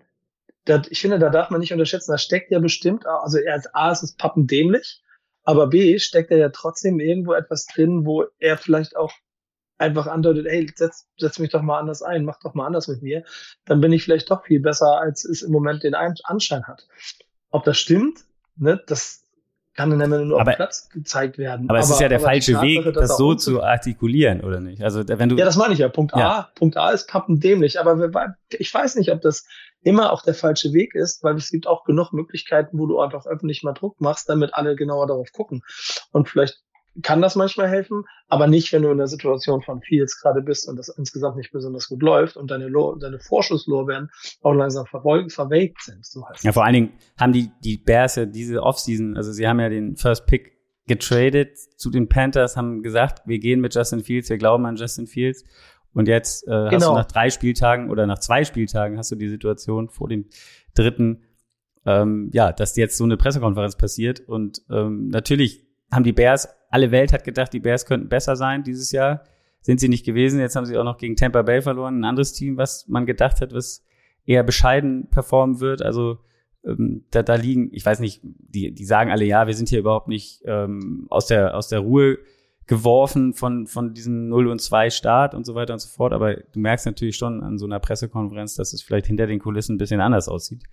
[0.66, 3.74] das, ich finde, da darf man nicht unterschätzen, da steckt ja bestimmt, also er als
[3.74, 5.04] A ist es pappendämlich,
[5.44, 9.14] aber B steckt er ja trotzdem irgendwo etwas drin, wo er vielleicht auch
[9.78, 13.04] einfach andeutet, hey, setz, setz mich doch mal anders ein, mach doch mal anders mit
[13.04, 13.24] mir,
[13.66, 16.88] dann bin ich vielleicht doch viel besser, als es im Moment den Anschein hat.
[17.56, 18.20] Ob das stimmt,
[18.58, 19.24] ne, das
[19.76, 21.70] kann dann immer nur aber, auf dem Platz gezeigt werden.
[21.70, 24.84] Aber, aber es ist ja der falsche Tatsache, Weg, das so zu artikulieren, oder nicht?
[24.84, 25.88] Also wenn du ja, das meine ich ja.
[25.88, 26.32] Punkt ja.
[26.32, 27.80] A, Punkt A ist pappendämlich.
[27.80, 29.46] Aber ich weiß nicht, ob das
[29.84, 33.26] immer auch der falsche Weg ist, weil es gibt auch genug Möglichkeiten, wo du einfach
[33.26, 35.62] öffentlich mal Druck machst, damit alle genauer darauf gucken.
[36.12, 36.62] Und vielleicht
[37.02, 40.68] kann das manchmal helfen, aber nicht, wenn du in der Situation von Fields gerade bist
[40.68, 44.10] und das insgesamt nicht besonders gut läuft und deine, Lo deine Vorschusslorbeeren
[44.42, 46.06] auch langsam verwelkt sind.
[46.06, 49.48] So heißt ja, vor allen Dingen haben die, die Bears ja diese Offseason, also sie
[49.48, 50.56] haben ja den First Pick
[50.88, 55.08] getradet zu den Panthers, haben gesagt, wir gehen mit Justin Fields, wir glauben an Justin
[55.08, 55.44] Fields.
[55.94, 56.72] Und jetzt äh, genau.
[56.72, 60.26] hast du nach drei Spieltagen oder nach zwei Spieltagen hast du die Situation vor dem
[60.74, 61.24] dritten,
[61.86, 64.20] ähm, ja, dass jetzt so eine Pressekonferenz passiert.
[64.20, 68.64] Und ähm, natürlich haben die Bears alle Welt hat gedacht, die Bears könnten besser sein
[68.64, 69.24] dieses Jahr.
[69.62, 70.42] sind sie nicht gewesen.
[70.42, 73.40] Jetzt haben sie auch noch gegen Tampa Bay verloren, ein anderes Team, was man gedacht
[73.40, 73.86] hat, was
[74.26, 75.82] eher bescheiden performen wird.
[75.82, 76.20] Also
[76.66, 79.80] ähm, da, da liegen, ich weiß nicht, die, die sagen alle, ja, wir sind hier
[79.80, 82.18] überhaupt nicht ähm, aus, der, aus der Ruhe
[82.68, 86.12] geworfen von, von diesem 0 und 2 Start und so weiter und so fort.
[86.12, 89.76] Aber du merkst natürlich schon an so einer Pressekonferenz, dass es vielleicht hinter den Kulissen
[89.76, 90.64] ein bisschen anders aussieht.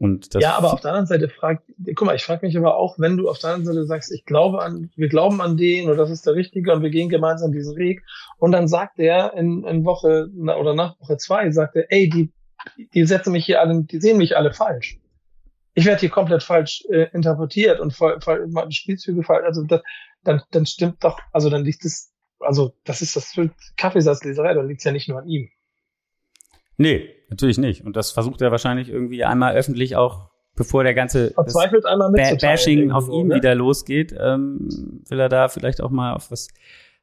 [0.00, 1.62] Und das ja, aber auf der anderen Seite fragt,
[1.94, 4.24] guck mal, ich frage mich aber auch, wenn du auf der anderen Seite sagst, ich
[4.24, 7.52] glaube an, wir glauben an den und das ist der Richtige und wir gehen gemeinsam
[7.52, 8.02] diesen Weg.
[8.38, 12.32] Und dann sagt er in, in Woche oder nach Woche zwei, sagt er, ey, die,
[12.94, 14.98] die setzen mich hier alle, die sehen mich alle falsch.
[15.74, 19.44] Ich werde hier komplett falsch äh, interpretiert und voll, voll, Spielzüge falsch.
[19.44, 19.82] Also das,
[20.24, 23.38] dann, dann stimmt doch, also dann liegt es, also das ist das
[23.76, 25.50] Kaffeesatzleserei, dann liegt es ja nicht nur an ihm.
[26.80, 27.84] Nee, natürlich nicht.
[27.84, 32.34] Und das versucht er wahrscheinlich irgendwie einmal öffentlich auch, bevor der ganze Verzweifelt einmal ba
[32.40, 33.34] Bashing auf ihn ne?
[33.34, 36.48] wieder losgeht, ähm, will er da vielleicht auch mal auf was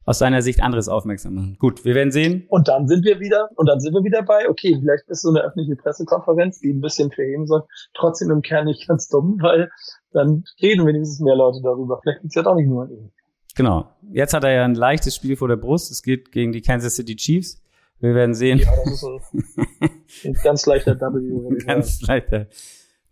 [0.04, 1.56] aus seiner Sicht anderes aufmerksam machen.
[1.60, 2.46] Gut, wir werden sehen.
[2.48, 5.28] Und dann sind wir wieder, und dann sind wir wieder bei, okay, vielleicht ist so
[5.28, 7.62] eine öffentliche Pressekonferenz, die ein bisschen verheben soll,
[7.94, 9.70] trotzdem im Kern nicht ganz dumm, weil
[10.12, 12.00] dann reden wenigstens mehr Leute darüber.
[12.02, 13.12] Vielleicht liegt es ja doch nicht nur an ihm.
[13.54, 13.86] Genau.
[14.10, 15.92] Jetzt hat er ja ein leichtes Spiel vor der Brust.
[15.92, 17.62] Es geht gegen die Kansas City Chiefs.
[18.00, 18.58] Wir werden sehen.
[18.58, 21.64] Ja, das ist ein, ganz leichter W.
[21.64, 22.46] ganz leichter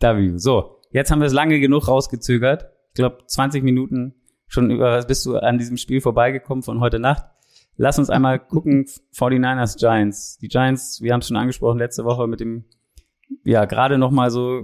[0.01, 0.37] W.
[0.37, 2.67] So, jetzt haben wir es lange genug rausgezögert.
[2.89, 4.15] Ich glaube, 20 Minuten
[4.47, 7.25] schon über, bist du an diesem Spiel vorbeigekommen von heute Nacht.
[7.77, 10.39] Lass uns einmal gucken, 49ers Giants.
[10.39, 12.65] Die Giants, wir haben es schon angesprochen, letzte Woche mit dem,
[13.45, 14.63] ja, gerade noch mal so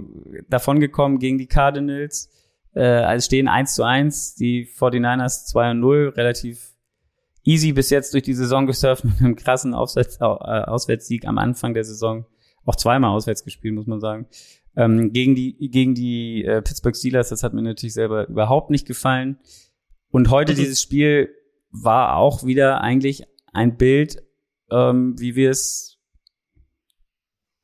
[0.49, 2.31] davongekommen gegen die Cardinals.
[2.73, 6.72] Äh, also stehen 1 zu 1, die 49ers 2 und 0, relativ
[7.43, 11.73] easy bis jetzt durch die Saison gesurft mit einem krassen Auswärts, äh, Auswärtssieg am Anfang
[11.73, 12.25] der Saison.
[12.65, 14.27] Auch zweimal auswärts gespielt, muss man sagen.
[14.75, 18.87] Ähm, gegen die, gegen die äh, Pittsburgh Steelers, das hat mir natürlich selber überhaupt nicht
[18.87, 19.37] gefallen.
[20.09, 20.57] Und heute mhm.
[20.57, 21.29] dieses Spiel
[21.71, 24.23] war auch wieder eigentlich ein Bild,
[24.71, 25.99] ähm, wie wir es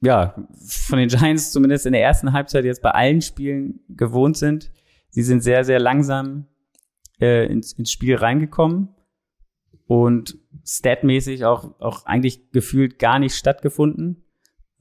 [0.01, 0.35] ja
[0.67, 4.71] von den Giants zumindest in der ersten Halbzeit jetzt bei allen Spielen gewohnt sind.
[5.09, 6.47] Sie sind sehr, sehr langsam
[7.19, 8.89] äh, ins, ins Spiel reingekommen
[9.89, 14.23] und statmäßig auch, auch eigentlich gefühlt gar nicht stattgefunden.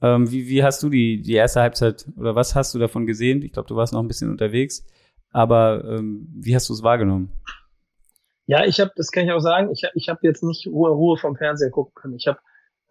[0.03, 3.41] Ähm, wie, wie hast du die, die erste Halbzeit oder was hast du davon gesehen?
[3.41, 4.85] Ich glaube, du warst noch ein bisschen unterwegs,
[5.31, 7.31] aber ähm, wie hast du es wahrgenommen?
[8.45, 11.17] Ja, ich habe, das kann ich auch sagen, ich, ich habe jetzt nicht Ruhe, Ruhe
[11.17, 12.15] vom Fernseher gucken können.
[12.15, 12.39] Ich hab,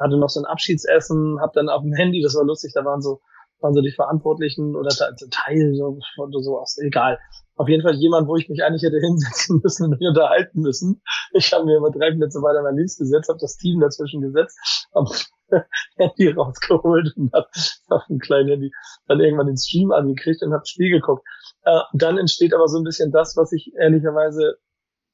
[0.00, 3.00] hatte noch so ein Abschiedsessen, habe dann auf dem Handy, das war lustig, da waren
[3.00, 3.20] so
[3.60, 4.90] waren so die Verantwortlichen oder
[5.30, 7.18] Teil so, so sowas, egal.
[7.58, 11.02] Auf jeden Fall jemand, wo ich mich eigentlich hätte hinsetzen müssen und mich unterhalten müssen.
[11.32, 14.86] Ich habe mir immer drei Plätze weiter nach links gesetzt, habe das Team dazwischen gesetzt,
[14.94, 15.10] habe
[15.96, 17.48] Handy rausgeholt und habe
[17.88, 18.70] auf dem kleinen Handy
[19.08, 21.26] dann irgendwann den Stream angekriegt und habe das Spiel geguckt.
[21.64, 24.58] Äh, dann entsteht aber so ein bisschen das, was ich ehrlicherweise,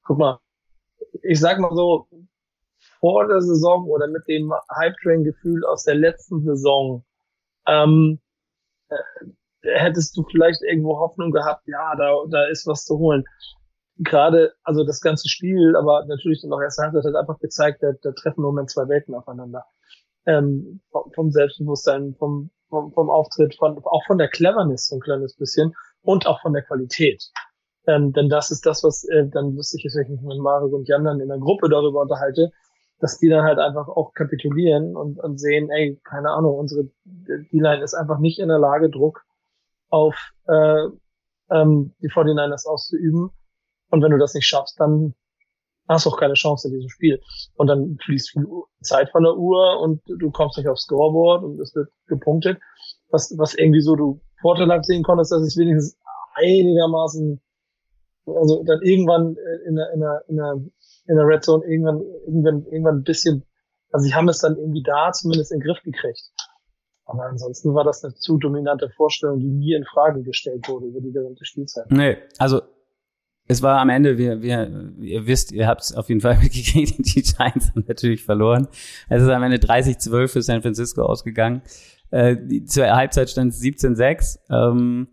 [0.04, 0.38] guck mal,
[1.22, 2.08] ich sag mal so,
[3.00, 7.04] vor der Saison oder mit dem Hype-Train-Gefühl aus der letzten Saison,
[7.66, 8.20] ähm,
[8.90, 8.96] äh,
[9.64, 13.24] hättest du vielleicht irgendwo Hoffnung gehabt, ja, da, da ist was zu holen.
[13.98, 17.92] Gerade, also das ganze Spiel, aber natürlich dann auch erst hat hat einfach gezeigt, da,
[18.02, 19.64] da treffen im Moment zwei Welten aufeinander.
[20.26, 20.80] Ähm,
[21.14, 25.74] vom Selbstbewusstsein, vom, vom, vom Auftritt, von, auch von der Cleverness so ein kleines bisschen
[26.02, 27.22] und auch von der Qualität.
[27.86, 30.74] Ähm, denn das ist das, was äh, dann wüsste ich, wenn ich mich mit Mario
[30.74, 32.50] und Jan dann in der Gruppe darüber unterhalte,
[32.98, 37.82] dass die dann halt einfach auch kapitulieren und, und sehen, ey, keine Ahnung, unsere D-Line
[37.82, 39.24] ist einfach nicht in der Lage, Druck
[39.94, 40.14] auf
[40.46, 40.86] äh,
[41.50, 43.30] ähm, die 49ers auszuüben.
[43.90, 45.14] Und wenn du das nicht schaffst, dann
[45.88, 47.20] hast du auch keine Chance in diesem Spiel.
[47.54, 48.46] Und dann fließt viel
[48.82, 52.58] Zeit von der Uhr und du kommst nicht aufs Scoreboard und es wird gepunktet.
[53.10, 55.96] Was, was irgendwie so du vorteilhaft sehen konntest, dass es wenigstens
[56.34, 57.40] einigermaßen,
[58.26, 60.54] also dann irgendwann in der, in der, in der
[61.06, 63.44] in der Red Zone irgendwann, irgendwann, irgendwann ein bisschen,
[63.92, 66.30] also sie haben es dann irgendwie da zumindest in den Griff gekriegt.
[67.06, 71.00] Aber ansonsten war das eine zu dominante Vorstellung, die nie in Frage gestellt wurde über
[71.00, 71.90] die gesamte Spielzeit.
[71.90, 72.62] Nee, also
[73.46, 76.98] es war am Ende, wir, wir, ihr wisst, ihr habt es auf jeden Fall mitgekriegt,
[76.98, 78.68] die Giants haben natürlich verloren.
[79.08, 81.62] Es ist am Ende 30-12 für San Francisco ausgegangen.
[82.10, 84.38] Äh, die, zur Halbzeit stand 17-6.
[84.50, 85.08] Ähm,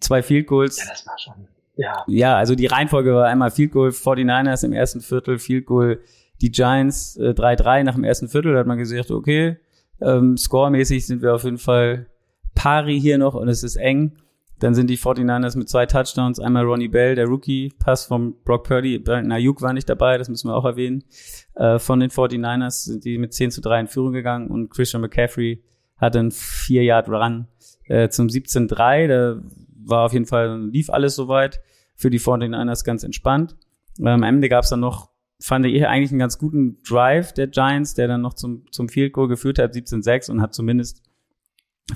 [0.00, 0.78] zwei Field Goals.
[0.78, 2.04] Ja, das war schon ja.
[2.06, 6.00] Ja, also die Reihenfolge war einmal Field Goal 49ers im ersten Viertel, Field Goal
[6.40, 8.52] die Giants 3-3 äh, nach dem ersten Viertel.
[8.52, 9.56] Da hat man gesagt, okay,
[10.04, 12.06] ähm, scoremäßig sind wir auf jeden Fall
[12.54, 14.16] pari hier noch und es ist eng.
[14.58, 16.38] Dann sind die 49ers mit zwei Touchdowns.
[16.38, 19.00] Einmal Ronnie Bell, der Rookie, Pass vom Brock Purdy.
[19.00, 21.02] Brandon Ayuk war nicht dabei, das müssen wir auch erwähnen.
[21.56, 25.02] Äh, von den 49ers sind die mit 10 zu 3 in Führung gegangen und Christian
[25.02, 25.64] McCaffrey
[25.96, 27.48] hatte einen 4-Yard-Run
[27.88, 29.08] äh, zum 17-3.
[29.08, 29.42] Da
[29.84, 31.60] war auf jeden Fall, lief alles soweit.
[31.96, 33.56] Für die 49ers ganz entspannt.
[33.98, 35.11] Ähm, am Ende gab es dann noch
[35.42, 39.12] fand ich eigentlich einen ganz guten Drive der Giants, der dann noch zum, zum Field
[39.12, 41.02] Goal geführt hat, 17-6 und hat zumindest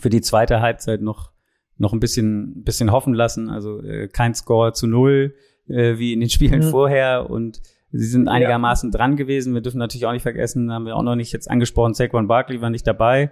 [0.01, 1.33] für die zweite Halbzeit noch,
[1.77, 3.49] noch ein bisschen, bisschen hoffen lassen.
[3.49, 5.35] Also äh, kein Score zu null,
[5.69, 6.71] äh, wie in den Spielen mhm.
[6.71, 7.61] vorher und
[7.93, 8.99] sie sind einigermaßen ja.
[8.99, 9.55] dran gewesen.
[9.55, 12.61] Wir dürfen natürlich auch nicht vergessen, haben wir auch noch nicht jetzt angesprochen, Saquon Barkley
[12.61, 13.31] war nicht dabei.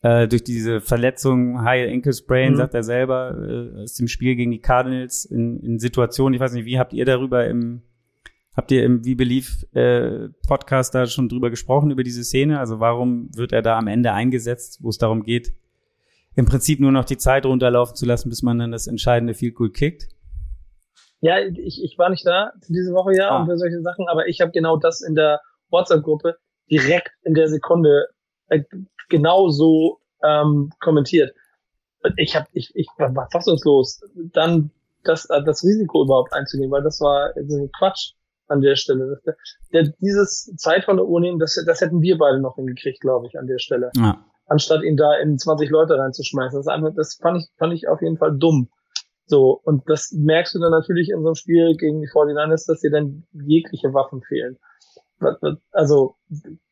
[0.00, 2.56] Äh, durch diese Verletzung, High Ankle Sprain, mhm.
[2.56, 6.52] sagt er selber, äh, aus dem Spiel gegen die Cardinals in, in Situationen, ich weiß
[6.52, 7.82] nicht, wie habt ihr darüber im,
[8.58, 12.58] habt ihr im Wie Belief äh, Podcast da schon drüber gesprochen, über diese Szene?
[12.58, 15.52] Also warum wird er da am Ende eingesetzt, wo es darum geht,
[16.34, 19.54] im Prinzip nur noch die Zeit runterlaufen zu lassen, bis man dann das entscheidende Field
[19.54, 20.08] Goal kickt?
[21.20, 23.40] Ja, ich, ich war nicht da diese Woche ja ah.
[23.40, 25.40] und für solche Sachen, aber ich habe genau das in der
[25.70, 26.34] WhatsApp-Gruppe
[26.68, 28.08] direkt in der Sekunde
[28.48, 28.64] äh,
[29.08, 31.32] genau so ähm, kommentiert.
[32.16, 34.00] Ich habe, ich, ich war fassungslos,
[34.32, 34.72] dann
[35.04, 37.32] das, äh, das Risiko überhaupt einzugehen, weil das war
[37.78, 38.14] Quatsch
[38.48, 39.20] an der Stelle.
[39.24, 39.36] Das,
[39.72, 43.26] der, dieses Zeit von der Uhr nehmen, das, das hätten wir beide noch hingekriegt, glaube
[43.26, 43.90] ich, an der Stelle.
[43.96, 44.24] Ja.
[44.46, 46.58] Anstatt ihn da in 20 Leute reinzuschmeißen.
[46.58, 48.68] Das, einfach, das fand ich, fand ich auf jeden Fall dumm.
[49.26, 52.80] So, und das merkst du dann natürlich in so einem Spiel gegen die 49ers, dass
[52.80, 54.58] dir dann jegliche Waffen fehlen.
[55.72, 56.14] Also,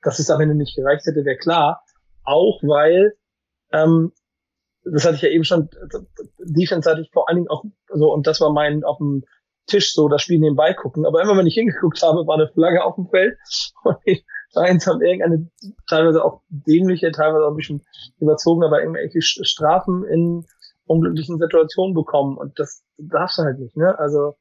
[0.03, 1.83] dass es am Ende nicht gereicht hätte, wäre klar
[2.27, 3.15] auch weil,
[3.73, 4.13] ähm,
[4.85, 5.69] das hatte ich ja eben schon,
[6.39, 9.25] Defense hatte ich vor allen Dingen auch so, und das war mein auf dem
[9.67, 11.07] Tisch so, das Spiel nebenbei gucken.
[11.07, 13.37] Aber immer wenn ich hingeguckt habe, war eine Flagge auf dem Feld
[13.85, 15.51] und die Giants haben irgendeine
[15.89, 17.83] teilweise auch dämliche, teilweise auch ein bisschen
[18.19, 20.47] überzogen, aber irgendwelche Strafen in
[20.87, 23.99] unglücklichen Situationen bekommen und das darfst du halt nicht, ne?
[23.99, 24.37] Also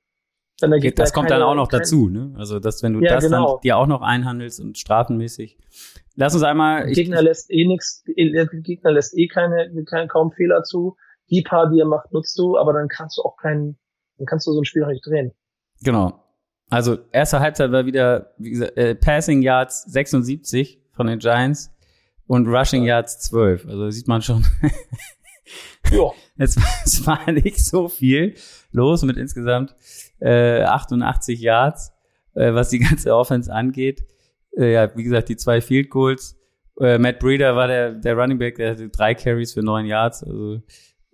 [0.61, 2.33] wenn da geht das kommt keine, dann auch noch dazu, ne?
[2.37, 3.53] Also dass wenn du ja, das genau.
[3.53, 5.57] dann dir auch noch einhandelst und strafenmäßig
[6.15, 6.87] Lass uns einmal.
[6.91, 10.95] Gegner lässt eh nichts, Gegner lässt eh keine, keine, kaum Fehler zu.
[11.29, 13.77] Die paar, die er macht, nutzt du, aber dann kannst du auch keinen,
[14.17, 15.31] dann kannst du so ein Spiel nicht drehen.
[15.83, 16.23] Genau.
[16.69, 21.71] Also erste Halbzeit war wieder, wie gesagt, äh, Passing Yards 76 von den Giants
[22.27, 22.95] und Rushing ja.
[22.95, 23.67] Yards 12.
[23.67, 24.45] Also sieht man schon.
[25.91, 26.11] ja.
[26.37, 28.35] Es, es, war nicht so viel
[28.71, 29.75] los mit insgesamt
[30.19, 31.93] äh, 88 Yards,
[32.33, 34.03] äh, was die ganze Offense angeht.
[34.57, 36.37] Äh, ja, wie gesagt, die zwei Field Goals.
[36.79, 40.23] Äh, Matt Breeder war der, der Running Back, der hatte drei Carries für neun Yards.
[40.23, 40.61] Also,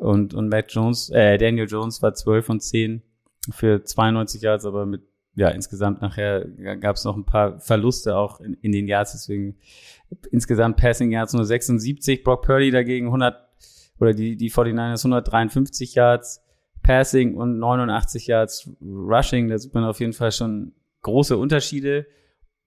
[0.02, 3.04] und, und Matt Jones, äh, Daniel Jones war zwölf und zehn
[3.52, 5.04] für 92 Yards, aber mit,
[5.36, 6.46] ja, insgesamt nachher
[6.80, 9.58] gab es noch ein paar Verluste auch in, in den Yards, deswegen
[10.32, 13.36] insgesamt Passing Yards nur 76, Brock Purdy dagegen 100,
[14.00, 16.42] oder die, die 49ers 153 Yards
[16.82, 22.08] Passing und 89 Yards Rushing, da sieht man auf jeden Fall schon große Unterschiede.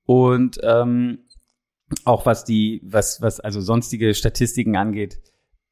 [0.06, 1.24] Und ähm,
[2.04, 5.18] auch was die, was, was also sonstige Statistiken angeht,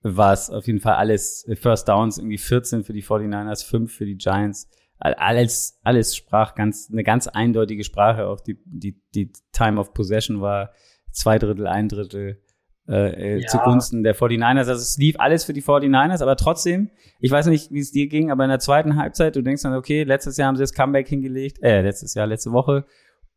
[0.03, 4.07] war es auf jeden Fall alles First Downs, irgendwie 14 für die 49ers, 5 für
[4.07, 4.69] die Giants.
[4.99, 8.27] Alles, alles sprach ganz, eine ganz eindeutige Sprache.
[8.27, 10.73] Auch die, die, die Time of Possession war
[11.11, 12.41] zwei Drittel, ein Drittel
[12.89, 13.49] äh, äh ja.
[13.49, 14.59] zugunsten der 49ers.
[14.59, 18.09] Also es lief alles für die 49ers, aber trotzdem, ich weiß nicht, wie es dir
[18.09, 20.73] ging, aber in der zweiten Halbzeit, du denkst dann, okay, letztes Jahr haben sie das
[20.73, 22.85] Comeback hingelegt, äh, letztes Jahr, letzte Woche.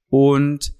[0.10, 0.76] Und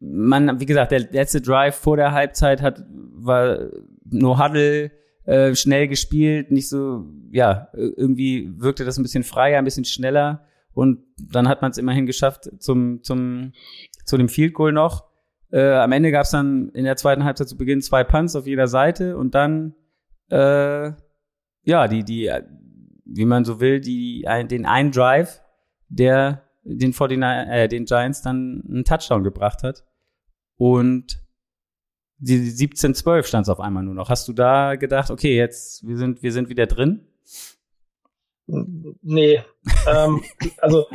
[0.00, 3.70] man, wie gesagt, der letzte Drive vor der Halbzeit hat, war
[4.12, 4.90] nur Huddle,
[5.24, 10.46] äh, schnell gespielt, nicht so, ja, irgendwie wirkte das ein bisschen freier, ein bisschen schneller
[10.74, 13.52] und dann hat man es immerhin geschafft zum, zum,
[14.04, 15.04] zu dem Field Goal noch.
[15.50, 18.46] Äh, am Ende gab es dann in der zweiten Halbzeit zu Beginn zwei Punts auf
[18.46, 19.74] jeder Seite und dann,
[20.30, 20.92] äh,
[21.64, 22.32] ja, die, die,
[23.04, 25.42] wie man so will, die, den einen Drive,
[25.88, 27.18] der den, 49,
[27.50, 29.84] äh, den Giants dann einen Touchdown gebracht hat.
[30.56, 31.21] Und
[32.22, 34.08] die 17-12 stand es auf einmal nur noch.
[34.08, 37.04] Hast du da gedacht, okay, jetzt, wir sind, wir sind wieder drin?
[38.46, 39.42] Nee.
[39.88, 40.22] ähm,
[40.58, 40.86] also,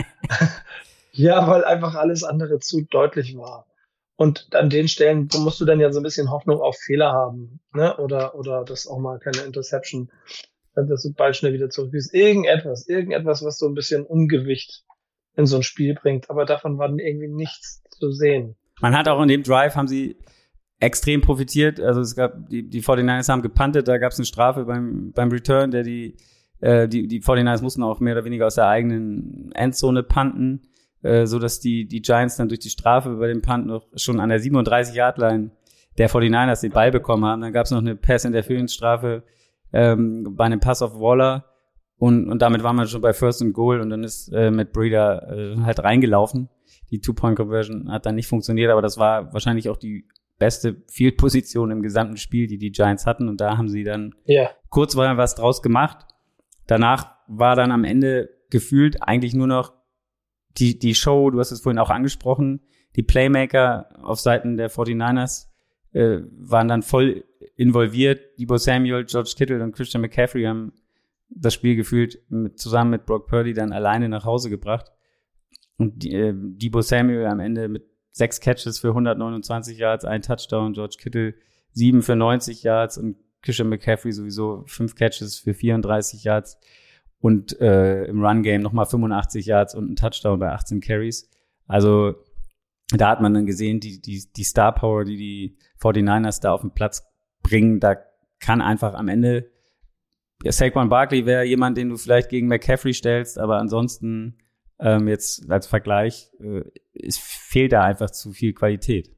[1.11, 3.67] ja, weil einfach alles andere zu deutlich war.
[4.15, 7.59] Und an den Stellen musst du dann ja so ein bisschen Hoffnung auf Fehler haben,
[7.73, 7.97] ne?
[7.97, 10.09] Oder, oder das auch mal keine Interception,
[10.75, 12.13] dass du bald schnell wieder zurück bist.
[12.13, 14.85] Irgendetwas, irgendetwas, was so ein bisschen Ungewicht
[15.35, 16.29] in so ein Spiel bringt.
[16.29, 18.55] Aber davon war dann irgendwie nichts zu sehen.
[18.79, 20.17] Man hat auch in dem Drive haben sie
[20.79, 21.79] extrem profitiert.
[21.79, 25.29] Also es gab, die, die 49ers haben gepantet, da gab es eine Strafe beim, beim
[25.29, 26.15] Return, der die,
[26.59, 30.61] äh, die, die 49ers mussten auch mehr oder weniger aus der eigenen Endzone panten,
[31.01, 34.19] äh, so dass die, die Giants dann durch die Strafe bei dem Punt noch schon
[34.19, 35.51] an der 37-Yard-Line
[35.97, 37.41] der 49ers den Ball bekommen haben.
[37.41, 39.23] Dann gab es noch eine Pass-Interference-Strafe
[39.73, 41.45] ähm, bei einem Pass auf Waller
[41.97, 44.73] und, und damit war man schon bei First and Goal und dann ist äh, Matt
[44.73, 46.49] Breeder äh, halt reingelaufen
[46.91, 50.07] die Two-Point-Conversion hat dann nicht funktioniert, aber das war wahrscheinlich auch die
[50.38, 53.28] beste Field-Position im gesamten Spiel, die die Giants hatten.
[53.30, 54.15] Und da haben sie dann
[54.69, 56.06] kurz mal was draus gemacht.
[56.67, 59.73] Danach war dann am Ende gefühlt eigentlich nur noch
[60.58, 62.62] die, die Show, du hast es vorhin auch angesprochen,
[62.95, 65.47] die Playmaker auf Seiten der 49ers
[65.91, 68.39] äh, waren dann voll involviert.
[68.39, 70.73] Debo Samuel, George Kittle und Christian McCaffrey haben
[71.30, 74.91] das Spiel gefühlt mit, zusammen mit Brock Purdy dann alleine nach Hause gebracht.
[75.78, 77.86] Und die, äh, Debo Samuel am Ende mit
[78.17, 81.36] sechs Catches für 129 Yards, ein Touchdown, George Kittle
[81.71, 86.58] sieben für 90 Yards und Christian McCaffrey sowieso fünf Catches für 34 Yards
[87.19, 91.30] und äh, im Run-Game nochmal 85 Yards und ein Touchdown bei 18 Carries.
[91.67, 92.15] Also
[92.89, 96.62] da hat man dann gesehen, die, die, die Star Power, die die 49ers da auf
[96.62, 97.03] den Platz
[97.43, 97.97] bringen, da
[98.39, 99.51] kann einfach am Ende
[100.43, 104.38] ja, Saquon Barkley wäre jemand, den du vielleicht gegen McCaffrey stellst, aber ansonsten
[104.79, 106.63] ähm, jetzt als Vergleich, äh,
[106.93, 109.11] es fehlt da einfach zu viel Qualität.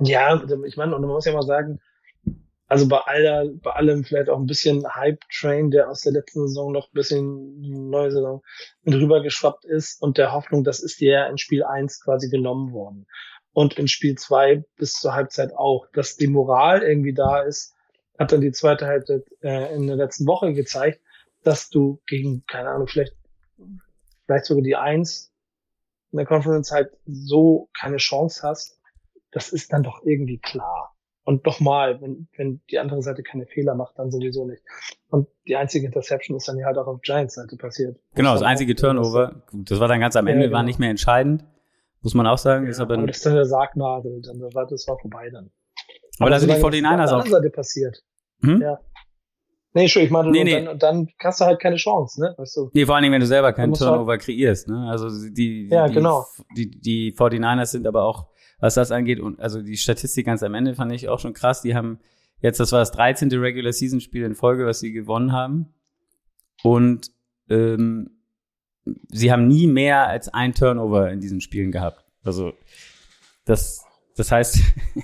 [0.00, 1.80] Ja, ich meine, und man muss ja mal sagen,
[2.66, 6.72] also bei aller, bei allem vielleicht auch ein bisschen Hype-Train, der aus der letzten Saison
[6.72, 8.42] noch ein bisschen neue Saison
[8.82, 13.06] mit rübergeschwappt ist und der Hoffnung, das ist ja in Spiel 1 quasi genommen worden.
[13.52, 15.86] Und in Spiel 2 bis zur Halbzeit auch.
[15.92, 17.74] Dass die Moral irgendwie da ist,
[18.18, 21.00] hat dann die zweite Halbzeit äh, in der letzten Woche gezeigt,
[21.44, 23.14] dass du gegen, keine Ahnung, vielleicht,
[24.26, 25.32] vielleicht sogar die Eins
[26.12, 28.80] in der Conference halt so keine Chance hast.
[29.32, 30.94] Das ist dann doch irgendwie klar.
[31.24, 34.62] Und nochmal, wenn, wenn die andere Seite keine Fehler macht, dann sowieso nicht.
[35.08, 37.98] Und die einzige Interception ist dann halt auch auf Giants Seite passiert.
[38.14, 39.42] Genau, das einzige Turnover.
[39.52, 40.56] Das war dann ganz am Ende, ja, genau.
[40.58, 41.44] war nicht mehr entscheidend.
[42.02, 42.64] Muss man auch sagen.
[42.64, 45.50] Ja, ist aber, aber das ist dann der Sargnadel, dann war, das war vorbei dann.
[46.18, 47.26] Aber, aber da sind die 49ers auch.
[47.26, 48.04] Seite passiert.
[48.42, 48.60] Hm?
[48.60, 48.78] Ja.
[49.76, 50.52] Nee, schon, ich meine, nee, und, nee.
[50.54, 52.34] Dann, und dann hast du halt keine Chance, ne?
[52.38, 52.70] Weißt du?
[52.72, 54.88] Nee, vor allen Dingen, wenn du selber keinen Turnover halt kreierst, ne?
[54.88, 56.24] Also die, ja, die, genau.
[56.56, 58.28] die, die 49ers sind aber auch,
[58.60, 61.60] was das angeht, und also die Statistik ganz am Ende fand ich auch schon krass.
[61.60, 61.98] Die haben
[62.40, 63.32] jetzt, das war das 13.
[63.32, 65.74] Regular Season Spiel in Folge, was sie gewonnen haben.
[66.62, 67.10] Und
[67.50, 68.10] ähm,
[69.08, 72.04] sie haben nie mehr als ein Turnover in diesen Spielen gehabt.
[72.22, 72.52] Also
[73.44, 73.84] das,
[74.16, 74.60] das heißt,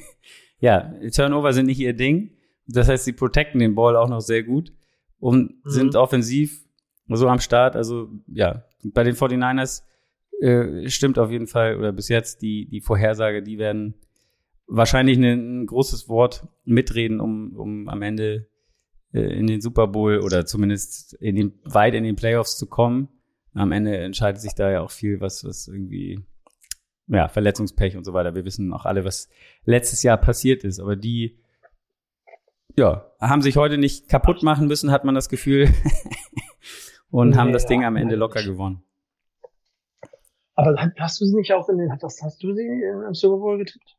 [0.60, 2.36] ja, Turnover sind nicht ihr Ding.
[2.72, 4.72] Das heißt, sie protecten den Ball auch noch sehr gut
[5.18, 5.70] und mhm.
[5.70, 6.64] sind offensiv
[7.08, 7.76] so am Start.
[7.76, 9.82] Also ja, bei den 49ers
[10.40, 13.94] äh, stimmt auf jeden Fall, oder bis jetzt die, die Vorhersage, die werden
[14.66, 18.46] wahrscheinlich eine, ein großes Wort mitreden, um, um am Ende
[19.12, 23.08] äh, in den Super Bowl oder zumindest in den, weit in den Playoffs zu kommen.
[23.52, 26.20] Am Ende entscheidet sich da ja auch viel, was, was irgendwie,
[27.08, 28.34] ja, Verletzungspech und so weiter.
[28.36, 29.28] Wir wissen auch alle, was
[29.64, 31.40] letztes Jahr passiert ist, aber die
[32.76, 35.68] ja, haben sich heute nicht kaputt machen müssen, hat man das Gefühl.
[37.10, 38.82] und nee, haben das Ding am Ende locker gewonnen.
[40.54, 43.58] Aber hast du sie nicht auch in den, hast, hast du sie im Super Bowl
[43.58, 43.96] getippt?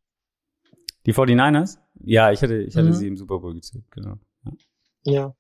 [1.06, 1.80] Die 49ers?
[2.04, 2.94] Ja, ich hatte, ich hatte mhm.
[2.94, 4.16] sie im Super Bowl getippt, genau.
[4.44, 4.52] Ja.
[5.04, 5.36] ja.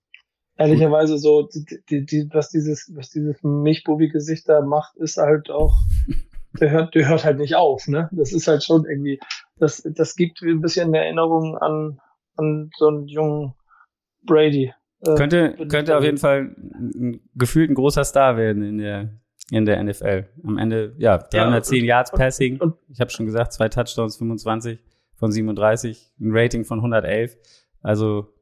[0.57, 5.77] Ehrlicherweise so, die, die, die, was dieses, was dieses Milchbubi-Gesicht da macht, ist halt auch,
[6.59, 8.09] der hört, der hört halt nicht auf, ne?
[8.11, 9.19] Das ist halt schon irgendwie,
[9.57, 11.99] das, das gibt ein bisschen eine Erinnerung an,
[12.37, 13.53] an so einen jungen
[14.23, 14.73] Brady.
[15.01, 19.09] Äh, könnte, könnte auf jeden Fall ein, gefühlt ein großer Star werden in der,
[19.49, 20.27] in der NFL.
[20.43, 22.53] Am Ende, ja, 310 ja, und, Yards Passing.
[22.59, 24.79] Und, und, ich habe schon gesagt, zwei Touchdowns, 25
[25.15, 27.37] von 37, ein Rating von 111.
[27.81, 28.33] Also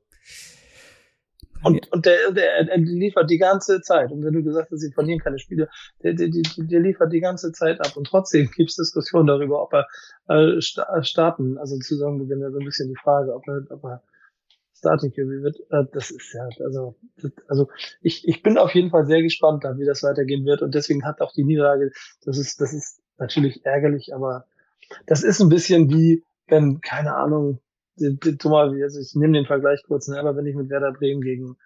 [1.63, 4.11] und, und der, der, der liefert die ganze Zeit.
[4.11, 5.69] Und wenn du gesagt hast, sie verlieren keine Spiele,
[6.03, 7.95] der, der, der, der liefert die ganze Zeit ab.
[7.97, 9.87] Und trotzdem gibt es Diskussionen darüber, ob er
[10.27, 14.03] äh, starten, also zusammen Saisonbeginn ja so ein bisschen die Frage, ob er, ob er
[14.79, 15.59] Starting QB wird.
[15.69, 17.69] Äh, das ist ja, also, das, also
[18.01, 20.61] ich, ich bin auf jeden Fall sehr gespannt, wie das weitergehen wird.
[20.61, 21.91] Und deswegen hat auch die Niederlage,
[22.25, 24.45] das ist, das ist natürlich ärgerlich, aber
[25.05, 27.59] das ist ein bisschen wie, wenn, keine Ahnung,
[28.37, 31.57] Thomas, also ich nehme den Vergleich kurz, ne, aber wenn ich mit Werder Bremen gegen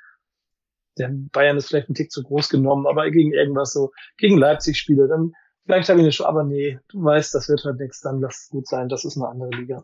[0.97, 4.77] der Bayern ist vielleicht ein Tick zu groß genommen, aber gegen irgendwas so, gegen Leipzig
[4.77, 5.33] spiele, dann
[5.65, 8.43] vielleicht habe ich eine schon, aber nee, du weißt, das wird halt nichts, dann lass
[8.43, 9.83] es gut sein, das ist eine andere Liga.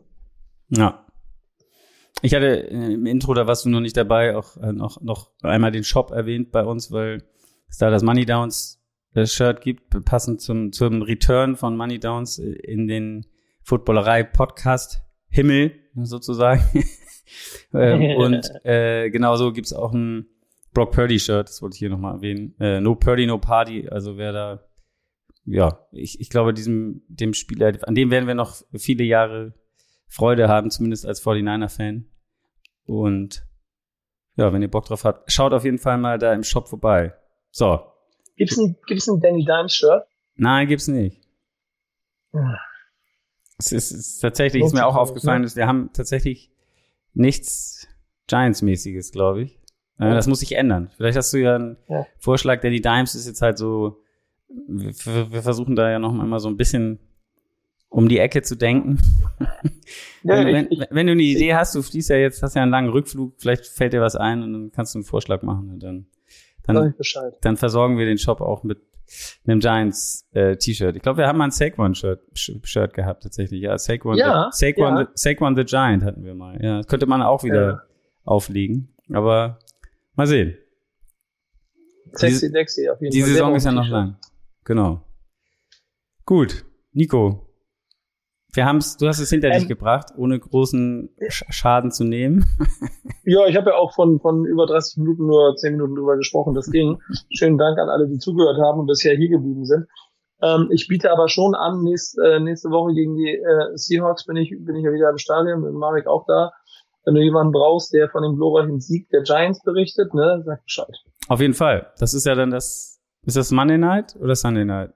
[0.68, 1.06] Ja.
[2.22, 5.30] Ich hatte äh, im Intro, da warst du noch nicht dabei, auch äh, noch, noch
[5.42, 7.24] einmal den Shop erwähnt bei uns, weil
[7.68, 8.76] es da das Money Downs
[9.12, 13.26] das Shirt gibt, passend zum, zum Return von Money Downs in den
[13.62, 16.62] Footballerei Podcast Himmel sozusagen.
[17.72, 20.26] ähm, und äh, genauso gibt's auch ein
[20.72, 22.54] Brock Purdy-Shirt, das wollte ich hier nochmal erwähnen.
[22.60, 23.88] Äh, no Purdy, no Party.
[23.88, 24.64] Also wer da,
[25.44, 29.54] ja, ich, ich glaube, diesem, dem Spieler, an dem werden wir noch viele Jahre
[30.06, 32.06] Freude haben, zumindest als 49er-Fan.
[32.86, 33.46] Und
[34.36, 37.14] ja, wenn ihr Bock drauf habt, schaut auf jeden Fall mal da im Shop vorbei.
[37.50, 37.80] So.
[38.36, 40.04] Gibt's ein, gibt's ein Danny Dimes Shirt?
[40.36, 41.20] Nein, gibt's nicht.
[43.60, 45.46] Es ist, ist tatsächlich, ist mir auch aufgefallen, ne?
[45.46, 46.50] dass wir haben tatsächlich
[47.14, 47.88] nichts
[48.26, 49.54] Giants-mäßiges, glaube ich.
[49.98, 50.10] Äh.
[50.10, 50.90] Das muss sich ändern.
[50.96, 52.06] Vielleicht hast du ja einen ja.
[52.18, 54.02] Vorschlag, Danny Dimes ist jetzt halt so
[54.66, 54.92] wir,
[55.32, 56.98] wir versuchen da ja noch mal so ein bisschen
[57.88, 58.98] um die Ecke zu denken.
[60.22, 62.62] Ja, wenn, ich- wenn, wenn du eine Idee hast, du fließt ja jetzt, hast ja
[62.62, 65.70] einen langen Rückflug, vielleicht fällt dir was ein und dann kannst du einen Vorschlag machen
[65.70, 66.06] und dann,
[66.64, 66.94] dann,
[67.40, 68.78] dann versorgen wir den Shop auch mit
[69.46, 70.96] einem Giants äh, T-Shirt.
[70.96, 73.60] Ich glaube, wir haben mal ein Saquon Shirt, Sh- Shirt gehabt tatsächlich.
[73.62, 75.04] Ja, Saquon, Ja, the, Saquon, ja.
[75.04, 76.62] the, Saquon the Giant hatten wir mal.
[76.62, 77.82] Ja, das könnte man auch wieder Ja.
[78.24, 79.58] auflegen, aber
[80.14, 80.56] mal sehen.
[82.12, 83.30] Sexy, sexy auf jeden Die Fall.
[83.30, 84.16] Saison Sehr ist ja noch lang.
[84.64, 85.04] Genau.
[86.26, 87.46] Gut, Nico.
[88.52, 92.44] Wir haben's, du hast es hinter dich Ähm, gebracht, ohne großen Sch Schaden zu nehmen.
[93.22, 96.54] Ja, ich habe ja auch von, von über 30 Minuten nur 10 Minuten drüber gesprochen.
[96.54, 96.98] Das ging.
[97.32, 99.86] Schönen Dank an alle, die zugehört haben und bisher hier geblieben sind.
[100.42, 104.36] Ähm, ich biete aber schon an, nächst, äh, nächste Woche gegen die äh, Seahawks bin
[104.36, 106.50] ich, bin ich ja wieder im Stadion, mit Marek auch da.
[107.04, 110.96] Wenn du jemanden brauchst, der von dem glorreichen Sieg der Giants berichtet, ne, sag Bescheid.
[111.28, 111.92] Auf jeden Fall.
[112.00, 114.92] Das ist ja dann das, ist das Monday Night oder Sunday Night?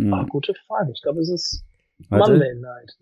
[0.00, 0.92] Hm, Ah, gute Frage.
[0.94, 1.64] Ich glaube, es ist
[2.08, 2.32] warte.
[2.32, 2.96] Monday Night.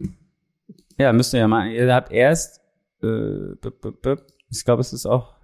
[0.99, 1.71] Ja, müsst ihr ja mal.
[1.71, 2.61] Ihr habt erst,
[3.03, 5.35] äh, b -b -b ich glaube, es ist auch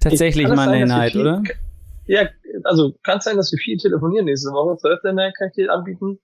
[0.00, 1.42] tatsächlich sein, Monday wir Night, viel- oder?
[2.06, 2.28] Ja,
[2.64, 4.76] also kann es sein, dass wir viel telefonieren nächste Woche.
[4.80, 6.18] Thursday Night kann ich dir anbieten.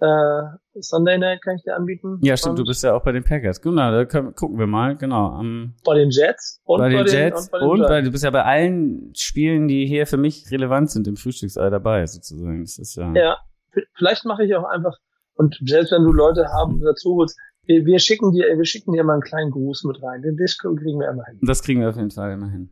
[0.00, 2.20] Äh, Sunday Night kann ich dir anbieten.
[2.22, 3.60] Ja, stimmt, du Und bist ja auch bei den Packers.
[3.60, 5.32] Genau, da können, gucken wir mal, genau.
[5.32, 8.10] Am, bei den Jets und bei den den, Jets und bei den und bei, du
[8.12, 12.62] bist ja bei allen Spielen, die hier für mich relevant sind, im Frühstücksei dabei, sozusagen.
[12.62, 13.12] Das ist ja.
[13.12, 13.38] Ja,
[13.94, 14.96] vielleicht mache ich auch einfach,
[15.38, 19.04] und selbst wenn du Leute haben dazu holst, wir, wir schicken dir, wir schicken dir
[19.04, 20.22] mal einen kleinen Gruß mit rein.
[20.22, 21.38] Den Disco kriegen wir immer hin.
[21.42, 22.70] Das kriegen wir auf jeden Fall immer hin.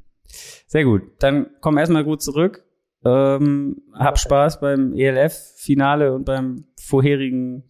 [0.67, 1.03] Sehr gut.
[1.21, 2.65] Dann komm erstmal gut zurück.
[3.05, 7.65] Ähm, hab Spaß beim ELF-Finale und beim vorherigen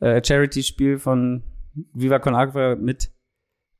[0.00, 1.44] äh, Charity-Spiel von
[1.94, 3.12] Viva Con Agua mit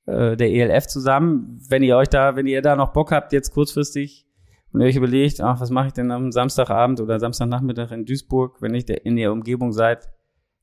[0.07, 1.59] äh, der ELF zusammen.
[1.69, 4.29] Wenn ihr euch da, wenn ihr da noch Bock habt, jetzt kurzfristig
[4.73, 8.63] und ihr euch überlegt, ach, was mache ich denn am Samstagabend oder Samstagnachmittag in Duisburg,
[8.63, 10.09] wenn ihr da in der Umgebung seid,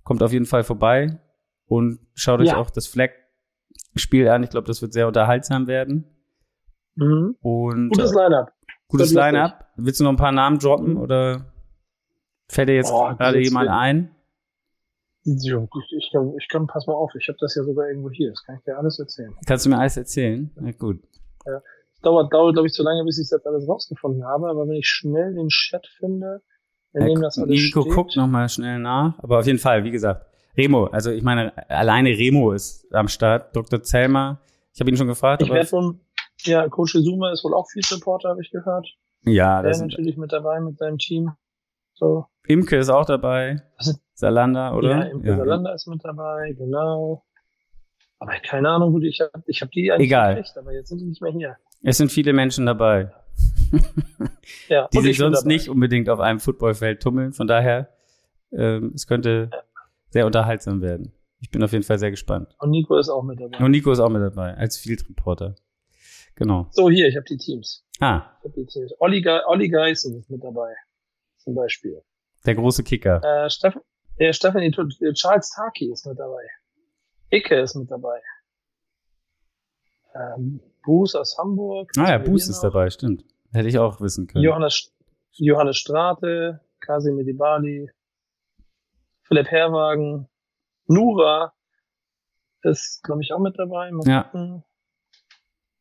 [0.08, 1.20] kommt auf jeden Fall vorbei
[1.66, 2.56] und schaut euch Ja.
[2.58, 4.42] auch das Flag-Spiel an.
[4.42, 6.06] Ich glaube, das wird sehr unterhaltsam werden.
[6.96, 7.36] Mhm.
[7.42, 8.54] Und Gutes äh, Line-Up.
[8.88, 9.14] gutes.
[9.14, 9.68] Line-Up.
[9.76, 11.52] Willst du noch ein paar Namen droppen oder
[12.48, 14.16] fällt dir jetzt Oh, gerade jemand ein?
[15.26, 18.10] Ja, ich, ich, kann, ich kann, pass mal auf, ich habe das ja sogar irgendwo
[18.10, 18.30] hier.
[18.30, 19.36] Das kann ich dir alles erzählen.
[19.46, 20.50] Kannst du mir alles erzählen?
[20.56, 21.02] Na gut.
[22.02, 24.48] Dauert, dauert, glaube ich, zu lange, bis ich das alles rausgefunden habe.
[24.50, 26.42] Aber wenn ich schnell den Chat finde,
[26.94, 27.94] in dem das alles Nico steht.
[27.94, 29.18] guckt nochmal schnell nach.
[29.20, 30.26] Aber auf jeden Fall, wie gesagt,
[30.58, 33.56] Remo, also ich meine, alleine Remo ist am Start.
[33.56, 33.82] Dr.
[33.84, 34.40] Zelmer,
[34.74, 36.00] ich habe ihn schon gefragt, Ich werde wohl,
[36.44, 38.88] ja, Coach Zuma ist wohl auch Field Reporter, habe ich gehört.
[39.24, 41.32] ja, Der das ist natürlich mit dabei mit seinem Team.
[41.94, 43.62] So, Imke ist auch dabei.
[44.14, 44.90] Salanda, oder?
[44.90, 47.24] Ja, im Salanda ist mit dabei, genau.
[48.20, 50.36] Aber keine Ahnung, gut, ich habe ich hab die eigentlich Egal.
[50.36, 51.58] gekriegt, aber jetzt sind die nicht mehr hier.
[51.84, 53.12] Es sind viele Menschen dabei,
[54.70, 57.34] Ja, die sich sonst nicht unbedingt auf einem Footballfeld tummeln.
[57.34, 57.90] Von daher,
[58.52, 59.50] ähm, es könnte
[60.10, 61.14] sehr unterhaltsam werden.
[61.40, 62.56] Ich bin auf jeden Fall sehr gespannt.
[62.60, 63.64] Und Nico ist auch mit dabei.
[63.64, 65.56] Und Nico ist auch mit dabei, als Field Reporter.
[66.36, 66.68] Genau.
[66.72, 67.86] So, hier, ich habe die Teams.
[68.00, 68.94] Ah, Ich hab die Teams.
[69.00, 70.74] Olli, Ge Olli Geißen ist mit dabei.
[71.38, 72.02] Zum Beispiel.
[72.46, 73.22] der große Kicker.
[73.24, 73.82] Äh, Steffen,
[74.18, 76.44] ja, Stephanie, äh, Charles Taki ist mit dabei.
[77.32, 78.22] Icke ist mit dabei.
[80.16, 81.92] Ähm, Bruce aus Hamburg.
[81.98, 83.24] Ah ja, hier ist dabei, stimmt.
[83.58, 84.44] Hätte ich auch wissen können.
[84.44, 84.94] Johannes,
[85.32, 87.90] Johannes Strate, Kasim Medibali,
[89.24, 90.30] Philipp Herwagen,
[90.86, 91.54] Nura
[92.62, 93.92] ist, glaube ich, auch mit dabei.
[93.92, 94.24] Mal Ja.
[94.24, 94.64] gucken.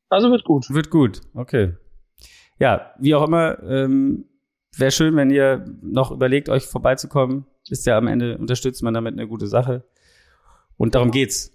[0.08, 0.70] Also wird gut.
[0.70, 1.76] Wird gut, okay.
[2.58, 4.26] Ja, wie auch immer, ähm,
[4.76, 7.46] wäre schön, wenn ihr noch überlegt, euch vorbeizukommen.
[7.68, 9.84] Ist ja am Ende, unterstützt man damit eine gute Sache.
[10.78, 11.52] Und darum geht's.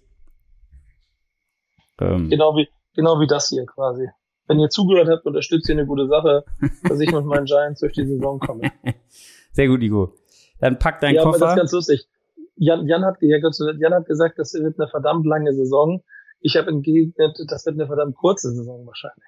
[1.99, 4.09] Ähm, Genau wie, genau wie das hier quasi.
[4.51, 6.43] Wenn ihr zugehört habt, unterstützt ihr eine gute Sache,
[6.83, 8.69] dass ich mit meinen Giants durch die Saison komme.
[9.53, 10.13] Sehr gut, Igo.
[10.59, 11.53] Dann pack deinen ja, aber das Koffer.
[11.53, 12.09] ist ganz lustig.
[12.57, 16.03] Jan, Jan, hat, ja, Jan hat gesagt, das wird eine verdammt lange Saison.
[16.41, 19.23] Ich habe entgegnet, das wird eine verdammt kurze Saison wahrscheinlich.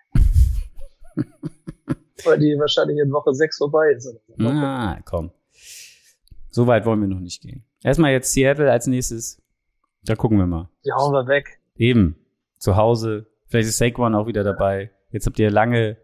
[2.26, 4.05] Weil die wahrscheinlich in Woche 6 vorbei ist.
[4.09, 4.49] Oder so.
[4.49, 5.32] Ah, komm.
[6.49, 7.63] So weit wollen wir noch nicht gehen.
[7.82, 9.41] Erstmal jetzt Seattle als nächstes.
[10.03, 10.69] Da gucken wir mal.
[10.84, 11.61] Die hauen wir weg.
[11.78, 12.17] Eben.
[12.59, 13.28] Zu Hause.
[13.47, 14.91] Vielleicht ist Saquon auch wieder dabei.
[15.14, 15.97] Jetzt habt ihr lange,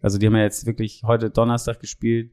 [0.00, 2.30] also die haben ja jetzt wirklich heute Donnerstag gespielt.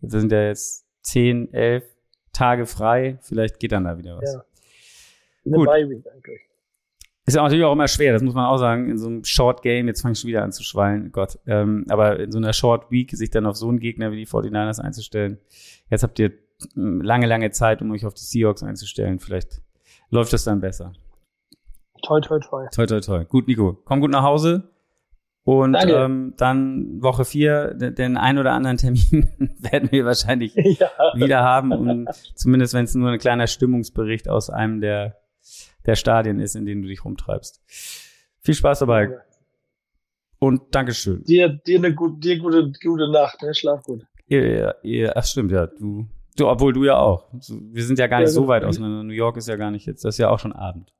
[0.00, 1.84] Jetzt sind ja jetzt 10, 11
[2.32, 3.18] Tage frei.
[3.22, 4.34] Vielleicht geht dann da wieder was.
[4.34, 4.44] Ja.
[5.46, 5.68] Eine Gut.
[5.68, 6.40] Bye-Week eigentlich.
[7.26, 9.62] Ist ja natürlich auch immer schwer, das muss man auch sagen, in so einem Short
[9.62, 11.38] Game, jetzt fange ich schon wieder an zu schwallen, Gott.
[11.46, 14.26] Ähm, aber in so einer Short Week sich dann auf so einen Gegner wie die
[14.26, 15.38] 49ers einzustellen.
[15.90, 16.32] Jetzt habt ihr
[16.74, 19.20] mm, lange, lange Zeit, um euch auf die Seahawks einzustellen.
[19.20, 19.62] Vielleicht
[20.08, 20.92] läuft das dann besser.
[22.02, 22.66] Toi, toi, toi.
[22.74, 23.24] Toi, toi, toi.
[23.24, 23.78] Gut, Nico.
[23.84, 24.68] Komm gut nach Hause.
[25.50, 29.28] Und ähm, dann Woche vier, den, ein oder anderen Termin
[29.58, 30.88] werden wir wahrscheinlich ja.
[31.14, 31.72] wieder haben.
[31.72, 35.16] Und zumindest wenn es nur ein kleiner Stimmungsbericht aus einem der,
[35.86, 37.60] der Stadien ist, in denen du dich rumtreibst.
[38.42, 39.18] Viel Spaß dabei
[40.38, 41.24] und Dankeschön.
[41.24, 43.52] Dir, dir eine gut, dir gute, gute Nacht, ne?
[43.52, 44.06] Schlaf gut.
[44.28, 47.28] Ihr, ihr, ach stimmt, ja, du, du, obwohl du ja auch.
[47.32, 48.52] Wir sind ja gar Ja, nicht so genau.
[48.52, 49.02] weit auseinander.
[49.02, 50.94] New York ist ja gar nicht jetzt, das ist ja auch schon Abend.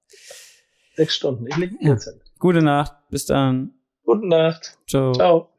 [0.96, 1.46] Sechs Stunden.
[1.46, 1.96] Ich leg Ja.
[2.40, 3.74] Gute Nacht, bis dann.
[4.04, 4.78] Gute Nacht.
[4.86, 5.12] Ciao.
[5.12, 5.50] Ciao.